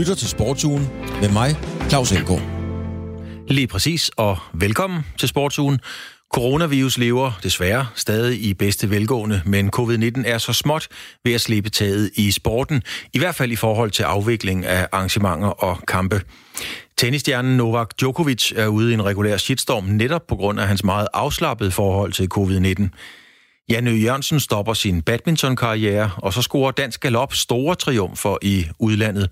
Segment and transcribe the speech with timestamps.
[0.00, 0.88] lytter til Sportsugen
[1.20, 1.56] med mig,
[1.88, 2.42] Claus Elgaard.
[3.48, 5.80] Lige præcis, og velkommen til Sportsugen.
[6.34, 10.88] Coronavirus lever desværre stadig i bedste velgående, men covid-19 er så småt
[11.24, 12.82] ved at slippe taget i sporten,
[13.12, 16.22] i hvert fald i forhold til afvikling af arrangementer og kampe.
[16.96, 21.08] Tennisstjernen Novak Djokovic er ude i en regulær shitstorm netop på grund af hans meget
[21.14, 22.88] afslappede forhold til covid-19.
[23.70, 29.28] Janne Jørgensen stopper sin badmintonkarriere, og så scorer Dansk Galop store triumfer i udlandet.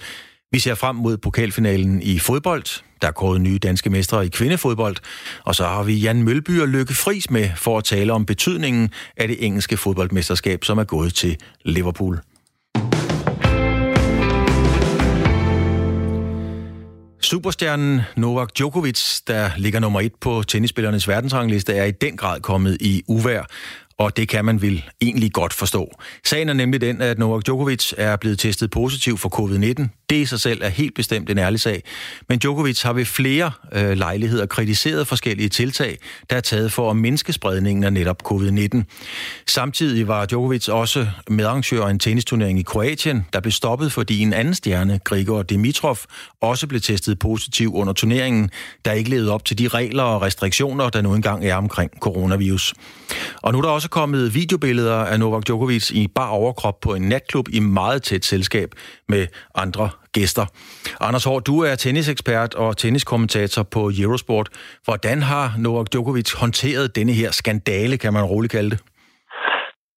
[0.53, 2.83] Vi ser frem mod pokalfinalen i fodbold.
[3.03, 4.97] Der er kåret nye danske mestre i kvindefodbold.
[5.45, 8.91] Og så har vi Jan Mølby og Lykke Fris med for at tale om betydningen
[9.17, 12.21] af det engelske fodboldmesterskab, som er gået til Liverpool.
[17.23, 22.77] Superstjernen Novak Djokovic, der ligger nummer et på tennisspillernes verdensrangliste, er i den grad kommet
[22.81, 23.47] i uvær
[23.99, 26.01] og det kan man vel egentlig godt forstå.
[26.25, 30.07] Sagen er nemlig den, at Novak Djokovic er blevet testet positiv for covid-19.
[30.11, 31.83] Det i sig selv er helt bestemt en ærlig sag.
[32.29, 35.99] Men Djokovic har ved flere øh, lejligheder kritiseret forskellige tiltag,
[36.31, 38.83] der er taget for at mindske spredningen af netop covid-19.
[39.47, 44.33] Samtidig var Djokovic også medarrangør af en tennisturnering i Kroatien, der blev stoppet, fordi en
[44.33, 45.99] anden stjerne, Grigor Dimitrov,
[46.41, 48.51] også blev testet positiv under turneringen,
[48.85, 52.75] der ikke levede op til de regler og restriktioner, der nu engang er omkring coronavirus.
[53.43, 57.03] Og nu er der også kommet videobilleder af Novak Djokovic i bar overkrop på en
[57.03, 58.69] natklub i meget tæt selskab
[59.09, 60.47] med andre gæster.
[61.01, 64.49] Anders Hård, du er tennisekspert og tenniskommentator på Eurosport.
[64.85, 68.81] Hvordan har Novak Djokovic håndteret denne her skandale, kan man roligt kalde det?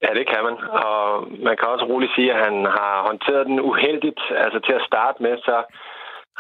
[0.04, 0.56] Ja, det kan man.
[0.88, 1.02] Og
[1.48, 4.22] man kan også roligt sige, at han har håndteret den uheldigt.
[4.44, 5.56] Altså til at starte med, så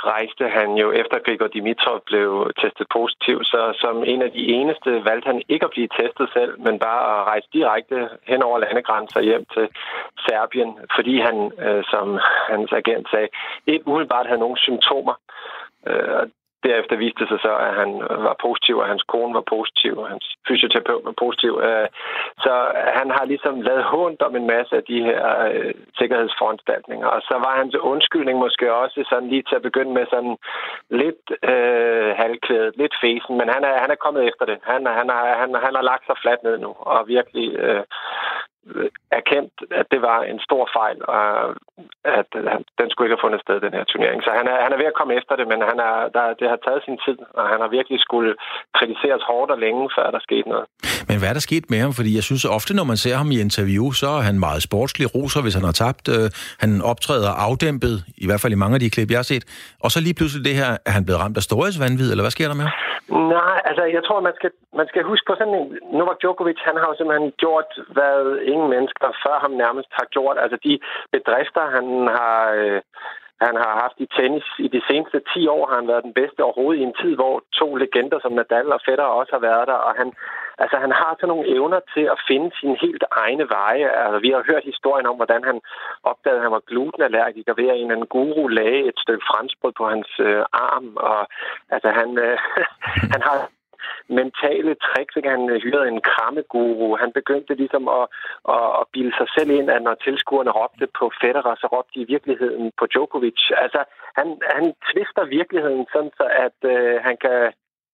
[0.05, 5.05] rejste han jo efter Grigor Dimitrov blev testet positiv, så som en af de eneste
[5.05, 9.21] valgte han ikke at blive testet selv, men bare at rejse direkte hen over landegrænser
[9.21, 9.69] hjem til
[10.25, 13.27] Serbien, fordi han, øh, som hans agent sagde,
[13.67, 15.15] ikke umiddelbart havde nogen symptomer.
[15.87, 16.23] Øh,
[16.67, 17.91] Derefter viste det sig så, at han
[18.27, 21.53] var positiv, og hans kone var positiv, og hans fysioterapeut var positiv.
[21.67, 21.87] Øh,
[22.43, 22.53] så
[22.99, 27.07] han har ligesom lavet hånd om en masse af de her øh, sikkerhedsforanstaltninger.
[27.07, 30.35] Og så var hans undskyldning måske også sådan lige til at begynde med sådan
[31.01, 34.57] lidt øh, halvklædet, lidt fesen, men han er, han er kommet efter det.
[34.71, 37.83] Han, han, har, han, han har lagt sig fladt ned nu, og virkelig øh,
[39.19, 41.21] erkendt, at det var en stor fejl, og
[42.19, 42.29] at
[42.79, 44.19] den skulle ikke have fundet sted, den her turnering.
[44.23, 46.47] Så han er, han er ved at komme efter det, men han er, der, det
[46.51, 48.31] har taget sin tid, og han har virkelig skulle
[48.77, 50.65] kritiseres hårdt og længe, før der skete noget.
[51.09, 51.93] Men hvad er der sket med ham?
[51.99, 55.05] Fordi jeg synes ofte, når man ser ham i interview, så er han meget sportslig
[55.15, 56.05] roser, hvis han har tabt.
[56.15, 56.27] Øh,
[56.63, 59.43] han optræder afdæmpet, i hvert fald i mange af de klip, jeg har set.
[59.83, 62.47] Og så lige pludselig det her, er han blevet ramt af storhedsvandvid, eller hvad sker
[62.51, 62.73] der med ham?
[63.37, 65.67] Nej, altså jeg tror, man skal, man skal huske på sådan en...
[65.99, 68.15] Novak Djokovic, han har jo simpelthen gjort, hvad
[68.53, 70.37] ingen mennesker før ham nærmest har gjort.
[70.43, 70.79] Altså de
[71.11, 71.85] bedrifter, han
[72.17, 72.37] har...
[72.59, 72.81] Øh,
[73.47, 76.43] han har haft i tennis i de seneste 10 år, har han været den bedste
[76.43, 79.79] overhovedet i en tid, hvor to legender som Nadal og Federer også har været der,
[79.87, 80.09] og han,
[80.63, 83.87] altså, han har sådan nogle evner til at finde sine helt egne veje.
[84.03, 85.57] Altså, vi har hørt historien om, hvordan han
[86.11, 89.85] opdagede, at han var glutenallergiker ved at en anden guru lagde et stykke franskbrød på
[89.93, 91.19] hans øh, arm, og
[91.75, 92.37] altså, han, øh,
[93.13, 93.37] han har
[94.19, 95.15] mentale tricks.
[95.15, 95.29] Ikke?
[95.29, 96.95] Han øh, hyrede en krammeguru.
[97.03, 98.05] Han begyndte ligesom at,
[98.55, 102.03] at, at bilde sig selv ind, at når tilskuerne råbte på Federer, så råbte de
[102.05, 103.41] i virkeligheden på Djokovic.
[103.65, 103.81] Altså,
[104.19, 107.53] han, han tvister virkeligheden sådan, så at øh, han kan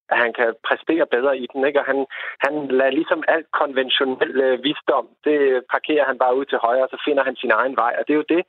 [0.09, 1.65] at han kan præstere bedre i den.
[1.67, 1.79] Ikke?
[1.79, 2.05] Og han,
[2.45, 6.89] han lader ligesom alt konventionel øh, visdom, det parkerer han bare ud til højre, og
[6.89, 7.95] så finder han sin egen vej.
[7.99, 8.43] Og det er jo det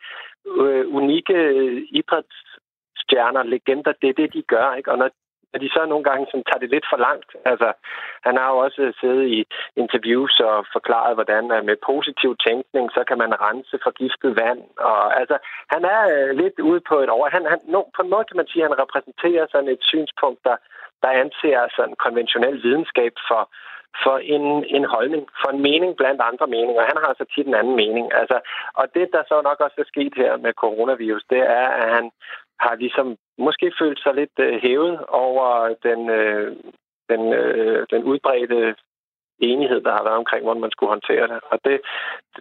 [0.63, 4.75] øh, unikke øh, idrætsstjerner, legender, det er det, de gør.
[4.75, 4.91] Ikke?
[4.93, 5.11] Og når
[5.55, 7.31] at de så nogle gange sådan, tager det lidt for langt.
[7.51, 7.69] Altså,
[8.27, 9.41] han har jo også siddet i
[9.83, 14.63] interviews og forklaret, hvordan at med positiv tænkning, så kan man rense forgiftet vand.
[14.91, 15.37] Og, altså,
[15.75, 17.31] han er øh, lidt ude på et over.
[17.37, 20.41] Han, han, no, på en måde kan man sige, at han repræsenterer sådan et synspunkt,
[20.49, 20.57] der,
[21.03, 23.43] der anser sådan konventionel videnskab for,
[24.03, 26.91] for en, en holdning, for en mening blandt andre meninger.
[26.91, 28.07] Han har altså tit en anden mening.
[28.21, 28.39] Altså,
[28.75, 32.11] og det, der så nok også er sket her med coronavirus, det er, at han
[32.61, 36.57] har ligesom måske følt sig lidt øh, hævet over den, øh,
[37.11, 38.75] den, øh, den udbredte
[39.41, 41.41] enighed, der har været omkring, hvordan man skulle håndtere det.
[41.53, 41.77] Og det,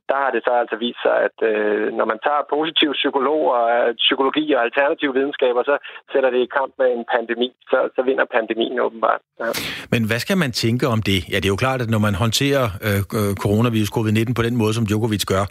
[0.09, 3.65] der har det så altså vist sig, at øh, når man tager positiv psykolog og
[3.77, 5.75] øh, psykologi og alternative videnskaber, så
[6.11, 7.49] sætter det i kamp med en pandemi.
[7.71, 9.21] Så, så vinder pandemien åbenbart.
[9.39, 9.49] Ja.
[9.93, 11.19] Men hvad skal man tænke om det?
[11.31, 14.55] Ja, det er jo klart, at når man håndterer øh, øh coronavirus covid-19 på den
[14.61, 15.43] måde, som Djokovic gør,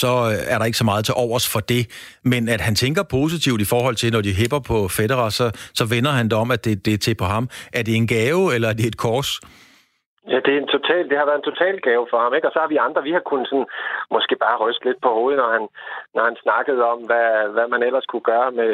[0.00, 1.82] så øh, er der ikke så meget til overs for det.
[2.32, 5.84] Men at han tænker positivt i forhold til, når de hæpper på Federer, så, så
[5.94, 7.48] vender han det om, at det, det er til på ham.
[7.72, 9.40] Er det en gave, eller er det et kors?
[10.32, 12.48] Ja, det, er en total, det har været en total gave for ham, ikke?
[12.48, 13.68] Og så har vi andre, vi har kunnet sådan,
[14.10, 15.64] måske bare ryste lidt på hovedet, når han,
[16.14, 18.72] når han snakkede om, hvad, hvad man ellers kunne gøre med,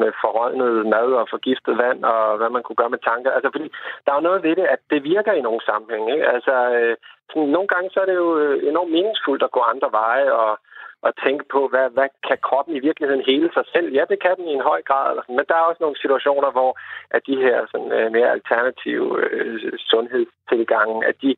[0.00, 3.30] med forrådnet mad og forgiftet vand, og hvad man kunne gøre med tanker.
[3.30, 3.68] Altså, fordi
[4.04, 6.26] der er jo noget ved det, at det virker i nogle sammenhæng, ikke?
[6.34, 6.96] Altså, øh,
[7.30, 10.58] sådan, nogle gange så er det jo øh, enormt meningsfuldt at gå andre veje, og
[11.08, 13.88] at tænke på, hvad, hvad kan kroppen i virkeligheden hele sig selv?
[13.96, 16.70] Ja, det kan den i en høj grad, men der er også nogle situationer, hvor
[17.16, 21.30] at de her sådan, øh, mere alternative øh, sundhedstilgange, at de,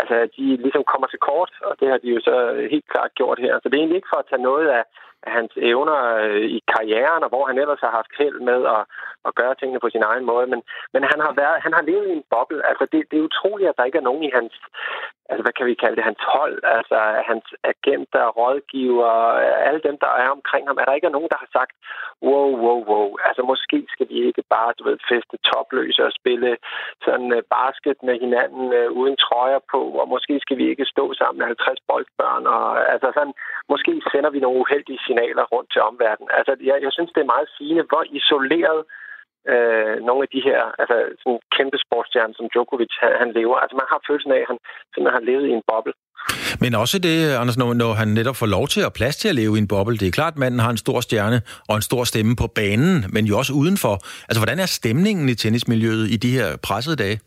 [0.00, 2.36] altså, de ligesom kommer til kort, og det har de jo så
[2.70, 3.54] helt klart gjort her.
[3.58, 4.82] Så det er egentlig ikke for at tage noget af,
[5.26, 8.82] hans evner øh, i karrieren, og hvor han ellers har haft held med at,
[9.28, 10.46] at gøre tingene på sin egen måde.
[10.52, 10.62] Men,
[10.92, 12.68] men han, har været, han har levet i en boble.
[12.70, 14.52] Altså, det, det er utroligt, at der ikke er nogen i hans,
[15.28, 16.98] altså, hvad kan vi kalde det, hans hold, altså
[17.30, 19.12] hans agenter, rådgiver,
[19.68, 21.74] alle dem, der er omkring ham, er der ikke nogen, der har sagt,
[22.28, 26.56] wow, wow, wow, altså måske skal vi ikke bare, du ved, feste topløse og spille
[27.06, 31.04] sådan uh, basket med hinanden uh, uden trøjer på, og måske skal vi ikke stå
[31.20, 33.34] sammen med 50 boldbørn, og altså sådan,
[33.72, 36.30] måske sender vi nogle uheldige signaler rundt til omverdenen.
[36.38, 38.80] Altså, jeg, jeg synes, det er meget sigende, hvor isoleret
[39.52, 43.56] øh, nogle af de her altså, sådan kæmpe sportsstjerner, som Djokovic, han, han lever.
[43.62, 44.58] Altså, man har følelsen af, at han
[44.92, 45.94] simpelthen har levet i en boble.
[46.60, 49.34] Men også det, Anders, når, når han netop får lov til at plads til at
[49.34, 49.96] leve i en boble.
[49.96, 53.04] Det er klart, at manden har en stor stjerne og en stor stemme på banen,
[53.14, 53.94] men jo også udenfor.
[54.28, 57.18] Altså, hvordan er stemningen i tennismiljøet i de her pressede dage?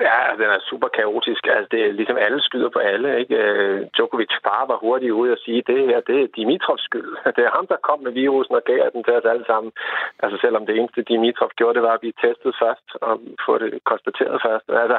[0.00, 1.46] Ja, den er super kaotisk.
[1.46, 3.20] Altså, det er ligesom alle skyder på alle.
[3.20, 3.36] Ikke?
[3.36, 7.12] Øh, Djokovic far var hurtigt ude og sige, det her det er Dimitrovs skyld.
[7.36, 9.72] Det er ham, der kom med virusen og gav den til os alle sammen.
[10.22, 13.70] Altså selvom det eneste Dimitrov gjorde, det var at blive testet først og få det
[13.84, 14.66] konstateret først.
[14.82, 14.98] Altså,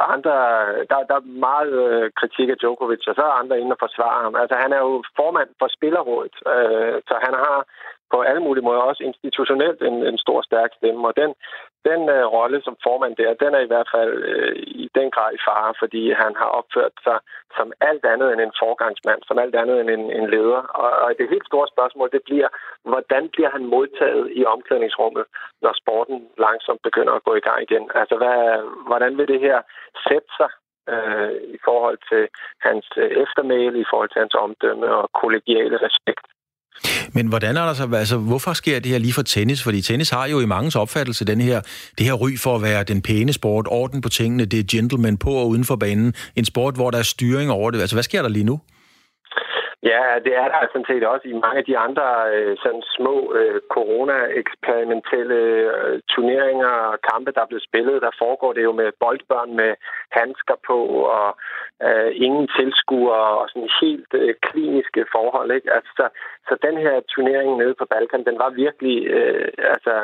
[0.00, 0.34] og andre,
[0.90, 4.22] der, der er meget øh, kritik af Djokovic, og så er andre inde og forsvare
[4.24, 4.34] ham.
[4.42, 7.56] Altså han er jo formand for Spillerrådet, øh, så han har
[8.12, 11.08] på alle mulige måder også institutionelt en, en stor, stærk stemme.
[11.08, 11.30] Og den,
[11.88, 15.30] den øh, rolle som formand der, den er i hvert fald øh, i den grad
[15.34, 17.18] i fare, fordi han har opført sig
[17.56, 20.62] som alt andet end en forgangsmand, som alt andet end en, en leder.
[20.82, 22.48] Og, og det helt store spørgsmål, det bliver,
[22.90, 25.24] hvordan bliver han modtaget i omklædningsrummet,
[25.62, 27.84] når sporten langsomt begynder at gå i gang igen?
[27.94, 28.40] Altså, hvad,
[28.88, 29.58] hvordan vil det her
[30.08, 30.50] sætte sig
[30.92, 32.22] øh, i forhold til
[32.68, 36.26] hans øh, eftermæle, i forhold til hans omdømme og kollegiale respekt?
[37.12, 39.62] Men hvordan er der så, altså, hvorfor sker det her lige for tennis?
[39.62, 41.60] Fordi tennis har jo i mangens opfattelse den her,
[41.98, 45.16] det her ry for at være den pæne sport, orden på tingene, det er gentleman
[45.16, 46.14] på og uden for banen.
[46.36, 47.80] En sport, hvor der er styring over det.
[47.80, 48.60] Altså, hvad sker der lige nu?
[49.82, 53.34] Ja, det er der sådan set også i mange af de andre øh, sådan små
[53.34, 58.02] øh, corona-eksperimentelle øh, turneringer og kampe, der er blevet spillet.
[58.02, 59.74] Der foregår det jo med boldbørn med
[60.10, 60.78] handsker på
[61.18, 61.38] og
[61.86, 65.50] øh, ingen tilskuere og sådan helt øh, kliniske forhold.
[65.50, 65.72] Ikke?
[65.76, 66.06] Altså, så,
[66.48, 69.94] så den her turnering nede på Balkan, den var virkelig øh, altså,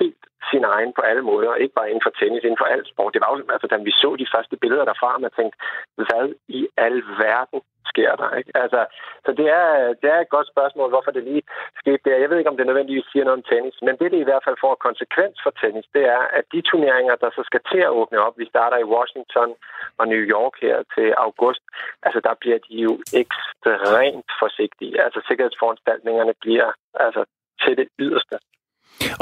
[0.00, 1.54] helt sin egen på alle måder.
[1.54, 3.14] Ikke bare inden for tennis, inden for alt sport.
[3.14, 5.56] Det var jo, altså, da vi så de første billeder derfra, man tænkte,
[5.96, 8.30] hvad i al verden sker der.
[8.40, 8.50] Ikke?
[8.62, 8.80] Altså,
[9.24, 9.68] så det er,
[10.00, 11.42] det er et godt spørgsmål, hvorfor det lige
[11.80, 12.22] skete der.
[12.22, 14.46] Jeg ved ikke, om det nødvendigvis siger noget om tennis, men det, det i hvert
[14.46, 17.94] fald får konsekvens for tennis, det er, at de turneringer, der så skal til at
[18.00, 19.50] åbne op, vi starter i Washington
[19.98, 21.64] og New York her til august,
[22.02, 22.92] altså der bliver de jo
[23.22, 24.94] ekstremt forsigtige.
[25.04, 27.22] Altså sikkerhedsforanstaltningerne bliver altså
[27.62, 28.38] til det yderste.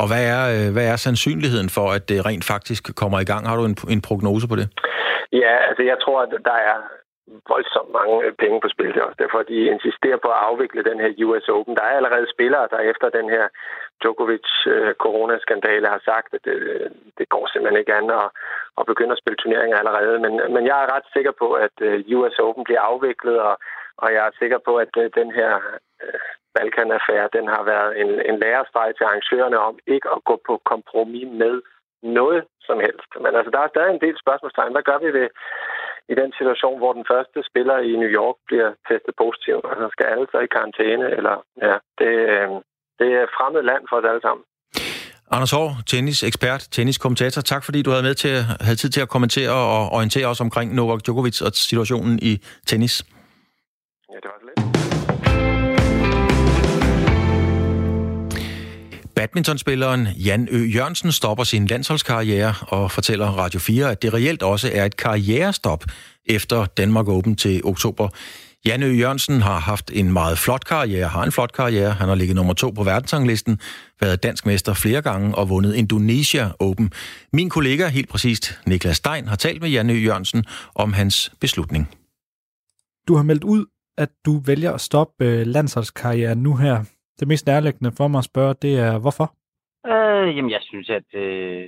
[0.00, 3.42] Og hvad er, øh, hvad er sandsynligheden for, at det rent faktisk kommer i gang?
[3.48, 4.66] Har du en, en prognose på det?
[5.32, 6.78] Ja, altså jeg tror, at der er
[7.52, 8.92] voldsomt mange øh, penge på spil.
[8.94, 11.76] Det er også derfor, de insisterer på at afvikle den her US Open.
[11.76, 13.44] Der er allerede spillere, der efter den her
[14.00, 16.58] Djokovic-coronaskandale øh, har sagt, at det,
[17.18, 18.28] det går simpelthen ikke an at,
[18.78, 20.16] at begynde at spille turneringer allerede.
[20.24, 21.74] Men, men jeg er ret sikker på, at
[22.16, 23.54] US Open bliver afviklet, og,
[24.02, 25.52] og jeg er sikker på, at den her
[26.56, 31.28] Balkan-affære, den har været en, en lærestreg til arrangørerne om ikke at gå på kompromis
[31.42, 31.54] med
[32.18, 33.10] noget som helst.
[33.24, 34.74] Men altså, der er stadig en del spørgsmålstegn.
[34.74, 35.28] Hvad gør vi ved
[36.12, 39.56] i den situation, hvor den første spiller i New York bliver testet positiv?
[39.70, 41.06] Altså, skal alle så i karantæne?
[41.18, 41.36] Eller,
[41.66, 42.48] ja, det, øh,
[43.00, 44.44] det er fremmed land for os alle sammen.
[45.30, 47.40] Anders Hård, tennisekspert, tenniskommentator.
[47.42, 50.74] Tak fordi du havde med til havde tid til at kommentere og orientere os omkring
[50.74, 52.32] Novak Djokovic og situationen i
[52.66, 53.04] tennis.
[54.12, 54.75] Ja, det var lidt.
[59.16, 60.66] Badmintonspilleren Jan Ø.
[60.66, 65.84] Jørgensen stopper sin landsholdskarriere og fortæller Radio 4, at det reelt også er et karrierestop
[66.26, 68.08] efter Danmark Open til oktober.
[68.66, 68.92] Jan Ø.
[68.92, 71.92] Jørgensen har haft en meget flot karriere, har en flot karriere.
[71.92, 73.60] Han har ligget nummer to på verdensranglisten,
[74.00, 76.92] været dansk mester flere gange og vundet Indonesia Open.
[77.32, 79.94] Min kollega, helt præcist Niklas Stein, har talt med Jan Ø.
[79.94, 80.44] Jørgensen
[80.74, 81.88] om hans beslutning.
[83.08, 83.66] Du har meldt ud,
[83.98, 86.84] at du vælger at stoppe øh, landsholdskarrieren nu her.
[87.20, 89.26] Det mest nærliggende for mig at spørge, det er, hvorfor?
[89.92, 91.60] Øh, jamen, jeg synes, at, øh,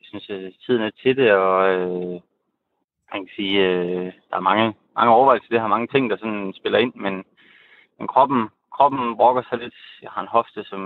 [0.00, 2.20] jeg synes, at tiden er til det, og, øh,
[3.12, 6.52] man kan sige, øh, der er mange, mange overvejelser, det har mange ting, der sådan
[6.56, 7.24] spiller ind, men,
[7.98, 9.74] men kroppen, kroppen brokker sig lidt.
[10.02, 10.82] Jeg har en hofte, som,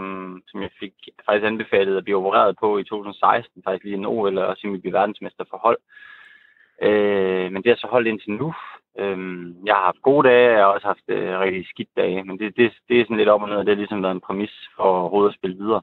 [0.49, 0.95] som jeg fik
[1.27, 4.99] faktisk anbefalet at blive opereret på i 2016, faktisk lige en OL, og simpelthen blive
[5.01, 5.79] verdensmester for hold.
[6.83, 8.55] Øh, men det har så holdt indtil nu.
[8.99, 9.19] Øh,
[9.67, 12.39] jeg har haft gode dage, og jeg har også haft øh, rigtig skidt dage, men
[12.39, 14.21] det, det, det er sådan lidt op og ned, og det har ligesom været en
[14.21, 15.83] præmis for overhovedet at spille videre.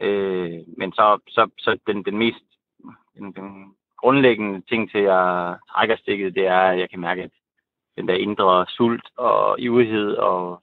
[0.00, 2.44] Øh, men så, så, så den, den mest
[3.16, 7.22] den, den grundlæggende ting til, at jeg trækker stikket, det er, at jeg kan mærke,
[7.22, 7.30] at
[7.96, 10.62] den der indre sult og ivrighed og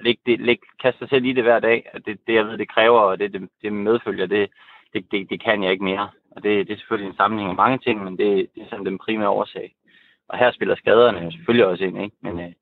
[0.00, 2.58] læg, det, læg, kaste sig selv i det hver dag, at det, det jeg ved,
[2.58, 4.50] det kræver, og det, det, det medfølger, det,
[4.92, 6.08] det, det, det kan jeg ikke mere.
[6.30, 8.86] Og det, det er selvfølgelig en sammenhæng af mange ting, men det, det er sådan
[8.86, 9.74] den primære årsag.
[10.28, 12.16] Og her spiller skaderne jo selvfølgelig også ind, ikke?
[12.22, 12.52] Men, øh,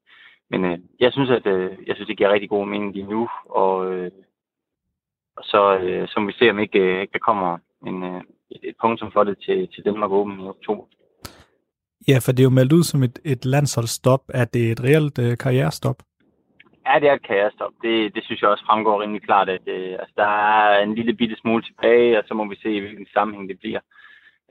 [0.50, 3.28] men øh, jeg synes, at øh, jeg synes, det giver rigtig god mening lige nu,
[3.50, 4.10] og, øh,
[5.36, 8.74] og så, øh, som vi ser, om ikke øh, der kommer en, øh, et, et
[8.80, 10.84] punktum for det til, til Danmark Open i oktober.
[12.08, 14.22] Ja, for det er jo meldt ud som et, et landsholdsstop.
[14.34, 15.98] Er det et reelt øh, karrierestop?
[16.86, 17.72] Ja, det er et karrierestop.
[17.82, 21.14] Det, det synes jeg også fremgår rimelig klart, at øh, altså, der er en lille
[21.14, 23.80] bitte smule tilbage, og så må vi se, i hvilken sammenhæng det bliver.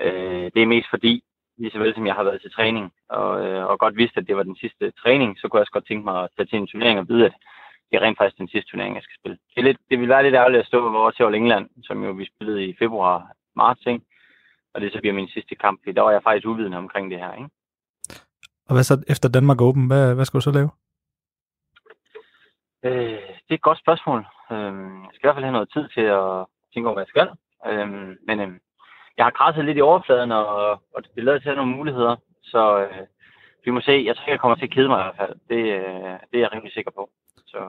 [0.02, 1.24] Øh, det er mest fordi,
[1.60, 4.28] lige så vel som jeg har været til træning, og, øh, og godt vidste, at
[4.28, 6.58] det var den sidste træning, så kunne jeg også godt tænke mig at tage til
[6.58, 7.36] en turnering og vide, at
[7.90, 9.38] det er rent faktisk den sidste turnering, jeg skal spille.
[9.50, 12.12] Det, er lidt, det vil være lidt ærgerligt at stå over til England, som jo
[12.12, 14.06] vi spillede i februar, marts, ikke?
[14.74, 17.20] og det så bliver min sidste kamp, fordi der var jeg faktisk uvidende omkring det
[17.20, 17.34] her.
[17.34, 17.50] Ikke?
[18.68, 19.88] Og hvad så efter Danmark Open?
[19.88, 20.70] Hvad, hvad skal du så lave?
[22.84, 24.20] Øh, det er et godt spørgsmål.
[24.52, 24.58] Øh,
[25.06, 27.30] jeg skal i hvert fald have noget tid til at tænke over, hvad jeg skal.
[27.70, 27.88] Øh,
[28.28, 28.52] men øh,
[29.20, 32.16] jeg har krasset lidt i overfladen, og, og det lader til at have nogle muligheder.
[32.44, 33.06] Så øh,
[33.66, 33.96] vi må se.
[34.08, 35.36] Jeg tror, jeg kommer til at kede mig i hvert fald.
[35.52, 37.10] Det, øh, det er jeg rimelig sikker på.
[37.52, 37.60] Så,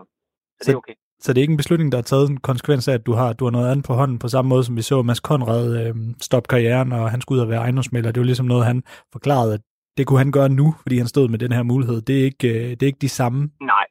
[0.61, 0.95] så, det er okay.
[1.23, 3.33] Så det er ikke en beslutning, der er taget en konsekvens af, at du har,
[3.33, 5.95] du har noget andet på hånden, på samme måde som vi så Mads Konrad øh,
[6.21, 8.13] stoppe karrieren, og han skulle ud og være ejendomsmælder.
[8.13, 9.61] Det var ligesom noget, han forklarede, at
[9.97, 12.01] det kunne han gøre nu, fordi han stod med den her mulighed.
[12.01, 13.51] Det er ikke, øh, det er ikke de samme.
[13.61, 13.87] Nej,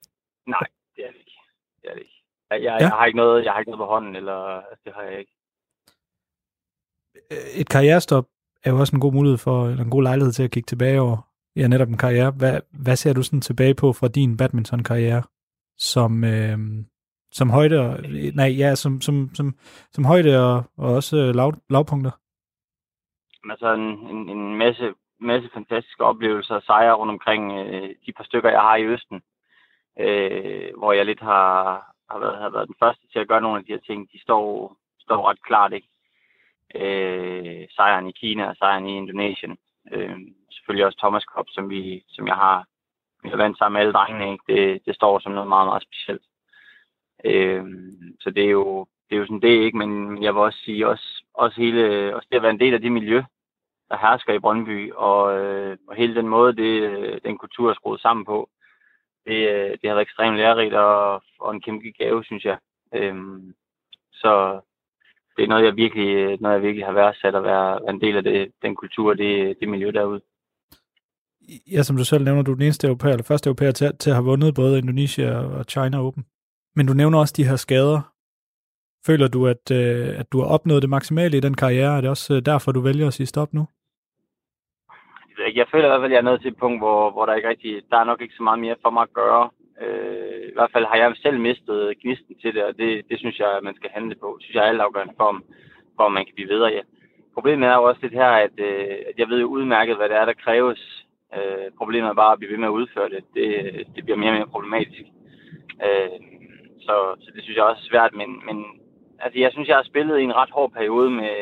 [0.48, 1.38] nej, det er det ikke.
[1.82, 2.18] Det er det ikke.
[2.52, 2.86] Jeg, jeg, ja.
[2.86, 4.40] jeg, har ikke noget, jeg har ikke noget på hånden, eller
[4.70, 5.32] altså, det har jeg ikke.
[7.56, 8.26] Et karrierestop
[8.64, 11.02] er jo også en god mulighed for, eller en god lejlighed til at kigge tilbage
[11.02, 11.18] over
[11.56, 12.32] ja, netop en karriere.
[12.32, 15.24] Hvad, hvad ser du sådan tilbage på fra din badminton-karriere,
[15.78, 16.58] som, øh,
[17.32, 18.00] som højde, og,
[18.36, 19.56] nej, ja, som, som, som,
[19.92, 22.12] som højde og, og også øh, lav, lavpunkter?
[23.52, 28.24] Altså en, en, en masse, masse fantastiske oplevelser og sejre rundt omkring øh, de par
[28.24, 29.22] stykker, jeg har i Østen,
[30.00, 31.54] øh, hvor jeg lidt har,
[32.10, 34.12] har, været, har været den første til at gøre nogle af de her ting.
[34.14, 35.89] De står, står ret klart, ikke?
[36.76, 39.58] Øh, sejren i Kina og sejren i Indonesien.
[39.92, 40.18] Øh,
[40.52, 42.66] selvfølgelig også Thomas Cup, som, vi, som jeg har,
[43.24, 44.32] vi har vandt sammen med alle drengene.
[44.32, 44.44] Ikke?
[44.48, 46.26] Det, det står som noget meget, meget specielt.
[47.26, 47.66] Øh,
[48.20, 49.78] så det er jo det er jo sådan det, ikke?
[49.78, 52.82] Men jeg vil også sige, også, også, hele, også det at være en del af
[52.82, 53.24] det miljø,
[53.90, 58.02] der hersker i Brøndby, og, øh, og hele den måde, det, den kultur er skruet
[58.02, 58.50] sammen på,
[59.26, 62.58] det, øh, det har været ekstremt lærerigt og, og en kæmpe gave, synes jeg.
[62.94, 63.16] Øh,
[64.14, 64.62] så
[65.40, 68.16] det er noget, jeg virkelig, noget, jeg virkelig har været sat at være, en del
[68.18, 70.22] af det, den kultur, det, det miljø derude.
[71.72, 74.10] Ja, som du selv nævner, du er den eneste europæer, eller første europæer til, til
[74.10, 76.24] at have vundet både Indonesia og China Open.
[76.76, 78.02] Men du nævner også de her skader.
[79.08, 81.98] Føler du, at, øh, at du har opnået det maksimale i den karriere?
[81.98, 83.68] Er det også øh, derfor, du vælger at sige stop nu?
[85.56, 87.34] Jeg føler i hvert fald, at jeg er nået til et punkt, hvor, hvor der
[87.34, 89.50] ikke rigtig, der er nok ikke så meget mere for mig at gøre.
[89.82, 93.40] Øh, I hvert fald har jeg selv mistet gnisten til det, og det, det synes
[93.40, 94.36] jeg, man skal handle på.
[94.38, 95.44] Det synes jeg er altafgørende for, om,
[95.96, 96.72] for om man kan blive videre.
[96.72, 96.82] Ja.
[97.34, 100.18] Problemet er jo også lidt her, at, øh, at jeg ved jo udmærket, hvad det
[100.18, 101.06] er, der kræves.
[101.36, 103.24] Øh, problemet er bare at blive ved med at udføre det.
[103.36, 103.48] Det,
[103.96, 105.06] det bliver mere og mere problematisk.
[105.86, 106.20] Øh,
[106.86, 108.66] så, så det synes jeg også er svært, men, men
[109.20, 111.36] altså, jeg synes, jeg har spillet i en ret hård periode med,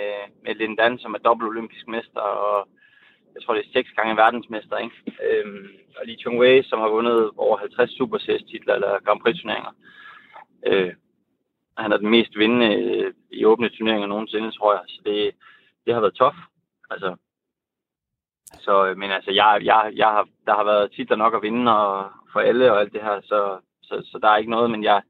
[0.44, 2.68] med Lindan, som er dobbelt olympisk mester, og
[3.38, 4.96] jeg tror, det er seks gange verdensmester, ikke?
[5.26, 5.68] Øhm,
[5.98, 9.74] og Lee Chung Wei, som har vundet over 50 Super titler eller Grand Prix-turneringer.
[10.68, 10.94] Øh,
[11.78, 14.84] han er den mest vindende øh, i åbne turneringer nogensinde, tror jeg.
[14.88, 15.32] Så det,
[15.86, 16.36] det har været tof.
[16.90, 17.16] Altså,
[18.66, 21.78] så, øh, men altså, jeg, jeg, jeg har, der har været titler nok at vinde
[21.78, 24.84] og, for alle og alt det her, så, så, så der er ikke noget, men
[24.84, 25.02] jeg,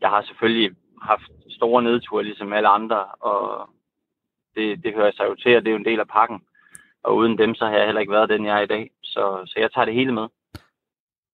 [0.00, 3.70] jeg har selvfølgelig haft store nedture, ligesom alle andre, og
[4.54, 6.40] det, det hører sig jo til, og det er jo en del af pakken.
[7.04, 8.90] Og uden dem, så har jeg heller ikke været den, jeg er i dag.
[9.02, 10.26] Så, så jeg tager det hele med.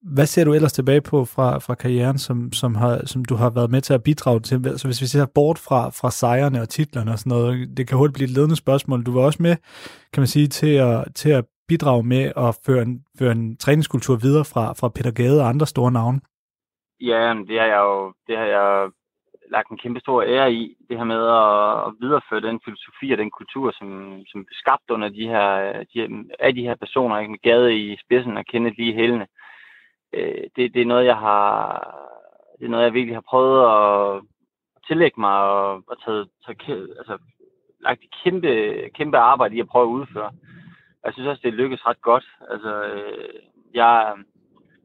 [0.03, 3.51] Hvad ser du ellers tilbage på fra, fra karrieren, som, som, har, som du har
[3.51, 4.79] været med til at bidrage til?
[4.79, 7.99] Så hvis vi ser bort fra, fra sejrene og titlerne og sådan noget, det kan
[7.99, 9.07] hurtigt blive et ledende spørgsmål.
[9.07, 9.57] Du var også med,
[10.13, 14.17] kan man sige, til at, til at bidrage med at føre en, føre en træningskultur
[14.17, 16.21] videre fra, fra Peter Gade og andre store navne.
[17.01, 18.91] Ja, det har jeg jo, det har jeg
[19.51, 23.19] lagt en kæmpe stor ære i, det her med at, at videreføre den filosofi og
[23.19, 23.89] den kultur, som,
[24.27, 25.49] som blev skabt under de her,
[25.95, 27.31] de, af de her personer, ikke?
[27.31, 29.27] med Gade i spidsen og Kenneth lige hælene.
[30.13, 31.49] Øh, det, det er noget, jeg har,
[32.59, 34.23] det er noget, jeg virkelig har prøvet at
[34.89, 36.29] tillægge mig og, og taget,
[36.67, 37.19] taget, altså,
[37.81, 38.51] lagt et kæmpe,
[38.95, 40.31] kæmpe arbejde i at prøve at udføre.
[41.05, 42.25] Jeg synes også, det lykkes ret godt.
[42.51, 43.35] Altså, øh,
[43.75, 44.15] jeg,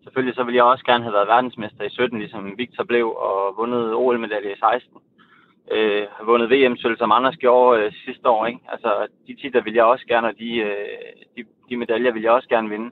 [0.03, 3.53] selvfølgelig så ville jeg også gerne have været verdensmester i 17, ligesom Victor blev, og
[3.57, 4.98] vundet OL-medalje i 16.
[5.72, 8.45] Øh, har vundet VM-sølv, som Anders gjorde øh, sidste år.
[8.45, 8.60] Ikke?
[8.72, 10.75] Altså, de titler vil jeg også gerne, og de, øh,
[11.38, 12.91] de, de medaljer vil jeg også gerne vinde.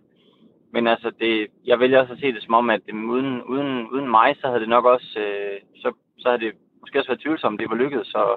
[0.74, 3.88] Men altså, det, jeg vælger også at se det som om, at det, uden, uden,
[3.88, 7.22] uden mig, så havde det nok også, øh, så, så havde det måske også været
[7.22, 8.08] tvivlsomt, det var lykkedes.
[8.08, 8.36] Så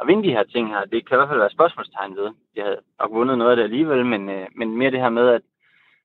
[0.00, 2.30] at vinde de her ting her, det kan i hvert fald være spørgsmålstegn ved.
[2.56, 5.28] Jeg havde nok vundet noget af det alligevel, men, øh, men mere det her med,
[5.28, 5.42] at,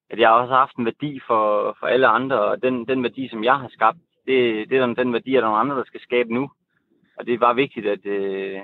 [0.10, 3.28] at jeg også har haft en værdi for, for alle andre, og den, den værdi,
[3.28, 6.34] som jeg har skabt, det, det er den værdi, at nogle andre, der skal skabe
[6.34, 6.52] nu.
[7.18, 8.62] Og det er bare vigtigt, at, øh,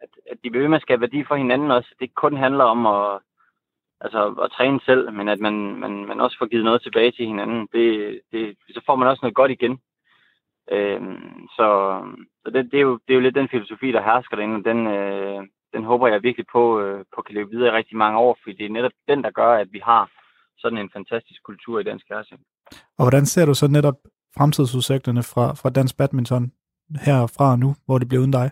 [0.00, 1.88] at, at de vil med at skabe værdi for hinanden også.
[1.94, 3.20] Det ikke kun handler om at,
[4.00, 7.26] altså, at træne selv, men at man, man, man også får givet noget tilbage til
[7.26, 7.68] hinanden.
[7.72, 9.80] Det, det, så får man også noget godt igen.
[10.70, 11.68] Øhm, så
[12.48, 14.64] så det, det, er jo, det er jo lidt den filosofi, der hersker derinde, og
[14.64, 15.40] den, øh,
[15.72, 18.56] den håber jeg virkelig på, øh, på kan leve videre i rigtig mange år, fordi
[18.56, 20.10] det er netop den, der gør, at vi har
[20.58, 22.40] sådan en fantastisk kultur i dansk herresing.
[22.98, 23.98] Og hvordan ser du så netop
[24.36, 26.52] fremtidsudsigterne fra, fra dansk badminton
[27.06, 28.50] herfra nu, hvor det bliver uden dig?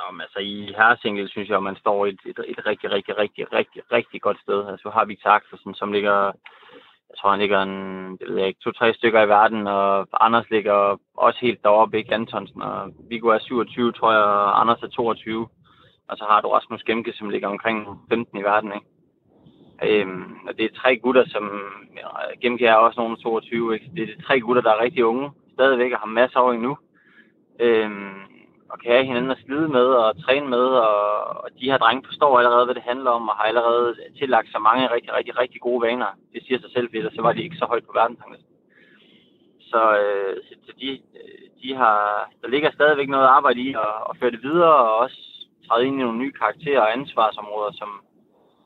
[0.00, 3.52] Jamen, altså i herresingle synes jeg, at man står et, et, et rigtig, rigtig, rigtig,
[3.52, 4.66] rigtig, rigtig godt sted.
[4.72, 6.32] Altså har Victor Axelsen, som ligger
[7.10, 7.76] jeg tror, han ligger en,
[8.18, 12.14] det ved jeg ikke, to-tre stykker i verden, og Anders ligger også helt deroppe, ikke
[12.14, 15.48] Antonsen, og Viggo er 27, tror jeg, og Anders er 22.
[16.08, 18.86] Og så har du Rasmus Gemke, som ligger omkring 15 i verden, ikke?
[19.82, 21.62] Øhm, og det er tre gutter, som...
[21.96, 22.08] Ja,
[22.42, 23.90] Gemke er også nogen 22, ikke?
[23.96, 26.78] Det er tre gutter, der er rigtig unge, stadigvæk, og har masser over endnu.
[27.60, 28.28] Øhm,
[28.70, 31.02] og kan have hinanden at slide med og træne med, og,
[31.44, 34.58] og de her drenge forstår allerede, hvad det handler om, og har allerede tillagt så
[34.58, 36.06] mange rigtig, rigtig, rigtig gode vaner.
[36.34, 38.54] Det siger sig selv, for så var de ikke så højt på verdensranglisten.
[39.60, 44.16] Så, øh, så de, øh, de har, der ligger stadigvæk noget arbejde i at, at
[44.20, 45.18] føre det videre, og også
[45.68, 47.88] træde ind i nogle nye karakterer og ansvarsområder, som,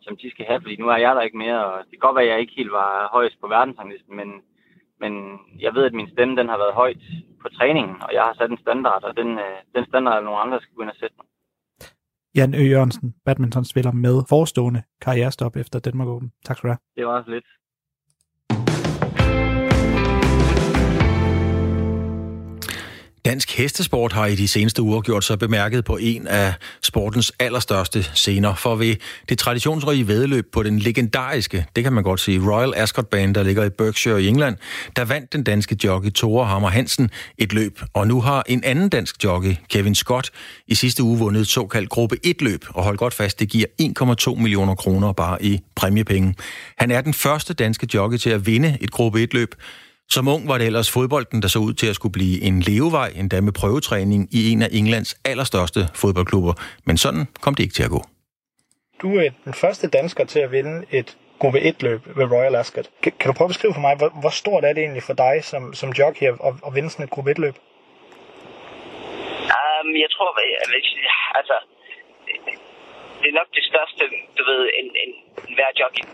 [0.04, 2.16] som de skal have, fordi nu er jeg der ikke mere, og det kan godt
[2.16, 4.28] være, at jeg ikke helt var højst på verdensranglisten, men,
[5.02, 5.12] men
[5.64, 7.02] jeg ved, at min stemme den har været højt
[7.42, 10.40] på træningen, og jeg har sat en standard, og den, øh, den standard er nogle
[10.42, 11.26] andre, der skal gå ind og sætte mig.
[12.36, 12.64] Jan Ø.
[12.74, 16.32] Jørgensen, badmintonspiller med forestående karrierestop efter Danmark Open.
[16.44, 16.82] Tak skal du have.
[16.96, 17.44] Det var også lidt.
[23.24, 28.02] Dansk hestesport har i de seneste uger gjort sig bemærket på en af sportens allerstørste
[28.14, 28.54] scener.
[28.54, 28.96] For ved
[29.28, 33.42] det traditionsrige vedløb på den legendariske, det kan man godt sige, Royal Ascot Bane, der
[33.42, 34.56] ligger i Berkshire i England,
[34.96, 37.80] der vandt den danske jockey Tore Hammer Hansen et løb.
[37.94, 40.30] Og nu har en anden dansk jockey, Kevin Scott,
[40.66, 42.64] i sidste uge vundet et såkaldt gruppe 1-løb.
[42.68, 43.66] Og hold godt fast, det giver
[44.34, 46.34] 1,2 millioner kroner bare i præmiepenge.
[46.78, 49.54] Han er den første danske jockey til at vinde et gruppe 1-løb.
[50.14, 53.10] Som ung var det ellers fodbolden, der så ud til at skulle blive en levevej,
[53.20, 56.54] endda med prøvetræning i en af Englands allerstørste fodboldklubber.
[56.86, 58.00] Men sådan kom det ikke til at gå.
[59.02, 61.08] Du er den første dansker til at vinde et
[61.40, 62.86] gruppe 1-løb ved Royal Ascot.
[63.02, 65.16] Kan, kan du prøve at beskrive for mig, hvor, hvor stort er det egentlig for
[65.24, 67.56] dig som, som jockey at, at vinde sådan et gruppe 1-løb?
[69.56, 70.58] Um, jeg tror, jeg,
[71.40, 71.56] altså,
[73.20, 74.02] det er nok det største,
[74.38, 75.12] du ved, en, en,
[75.48, 76.04] en hver jockey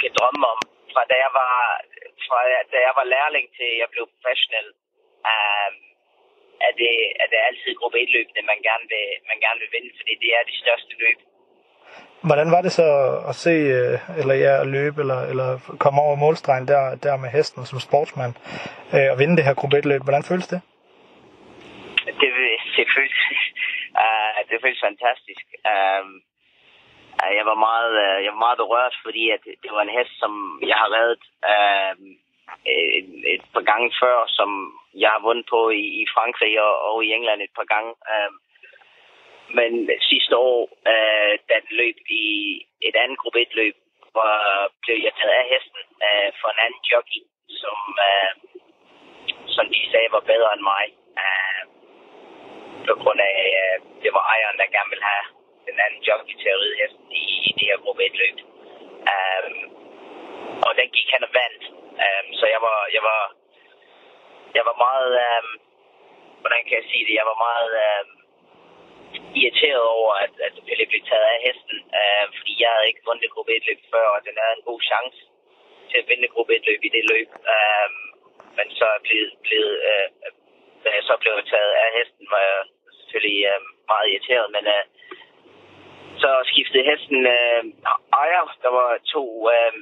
[0.00, 0.73] kan drømme om.
[0.94, 1.54] Fra da jeg var
[2.26, 2.38] fra
[2.72, 4.68] da jeg var lærling til jeg blev professionel,
[5.32, 5.74] um,
[6.66, 9.90] er, det, er det altid gruppe 1 løbende, man gerne vil, man gerne vil vinde,
[10.00, 11.18] fordi det er de største løb.
[12.28, 12.88] Hvordan var det så
[13.30, 15.48] at se, øh, eller ja, at løbe, eller, eller
[15.84, 18.34] komme over målstregen der, der med hesten som sportsmand,
[18.94, 20.02] øh, og vinde det her gruppe 1 løb?
[20.04, 20.60] Hvordan føles det?
[22.20, 22.30] Det,
[22.76, 23.18] det føles,
[24.02, 25.44] uh, det føles fantastisk.
[25.72, 26.10] Um,
[27.22, 30.32] jeg var meget, øh, jeg var meget berørt, fordi at det var en hest, som
[30.70, 31.94] jeg har reddet uh,
[32.98, 34.50] et, et par gange før, som
[34.94, 37.92] jeg har vundet på i, i Frankrig og, og i England et par gange.
[38.12, 38.32] Uh,
[39.58, 42.26] men sidste år, uh, da den løb i
[42.88, 43.76] et andet gruppe 1 løb,
[44.12, 44.32] hvor
[44.82, 47.22] blev jeg taget af hesten uh, for en anden jockey,
[47.60, 48.32] som, uh,
[49.56, 50.86] som de sagde var bedre end mig.
[51.22, 51.62] Uh,
[52.88, 56.50] på grund af, uh, det var ejeren, der gerne ville have den anden jockey til
[56.54, 58.38] at ride hesten i, i det her gruppe 1 løb.
[59.12, 59.54] Um,
[60.66, 61.64] og den gik han og vandt.
[62.04, 63.22] Um, så jeg var, jeg var,
[64.56, 65.48] jeg var meget, um,
[66.42, 68.08] hvordan kan jeg sige det, jeg var meget um,
[69.40, 73.34] irriteret over, at, at Pelle blev taget af hesten, um, fordi jeg havde ikke vundet
[73.34, 75.20] gruppe 1 løb før, og den havde en god chance
[75.90, 77.28] til at vinde gruppe 1 løb i det løb.
[77.54, 77.94] Um,
[78.56, 80.44] men så er blevet, blevet øh, øh, uh,
[80.84, 82.60] da jeg så blev taget af hesten, var jeg
[82.98, 83.60] selvfølgelig øh,
[83.92, 84.84] meget irriteret, men øh,
[86.24, 87.62] så skiftede hesten øh,
[88.22, 88.44] ejer.
[88.64, 89.74] Der var to, øh,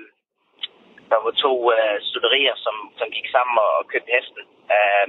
[1.11, 4.43] der var to øh, studerier, som, som gik sammen og, og købte hesten
[4.77, 5.09] øh,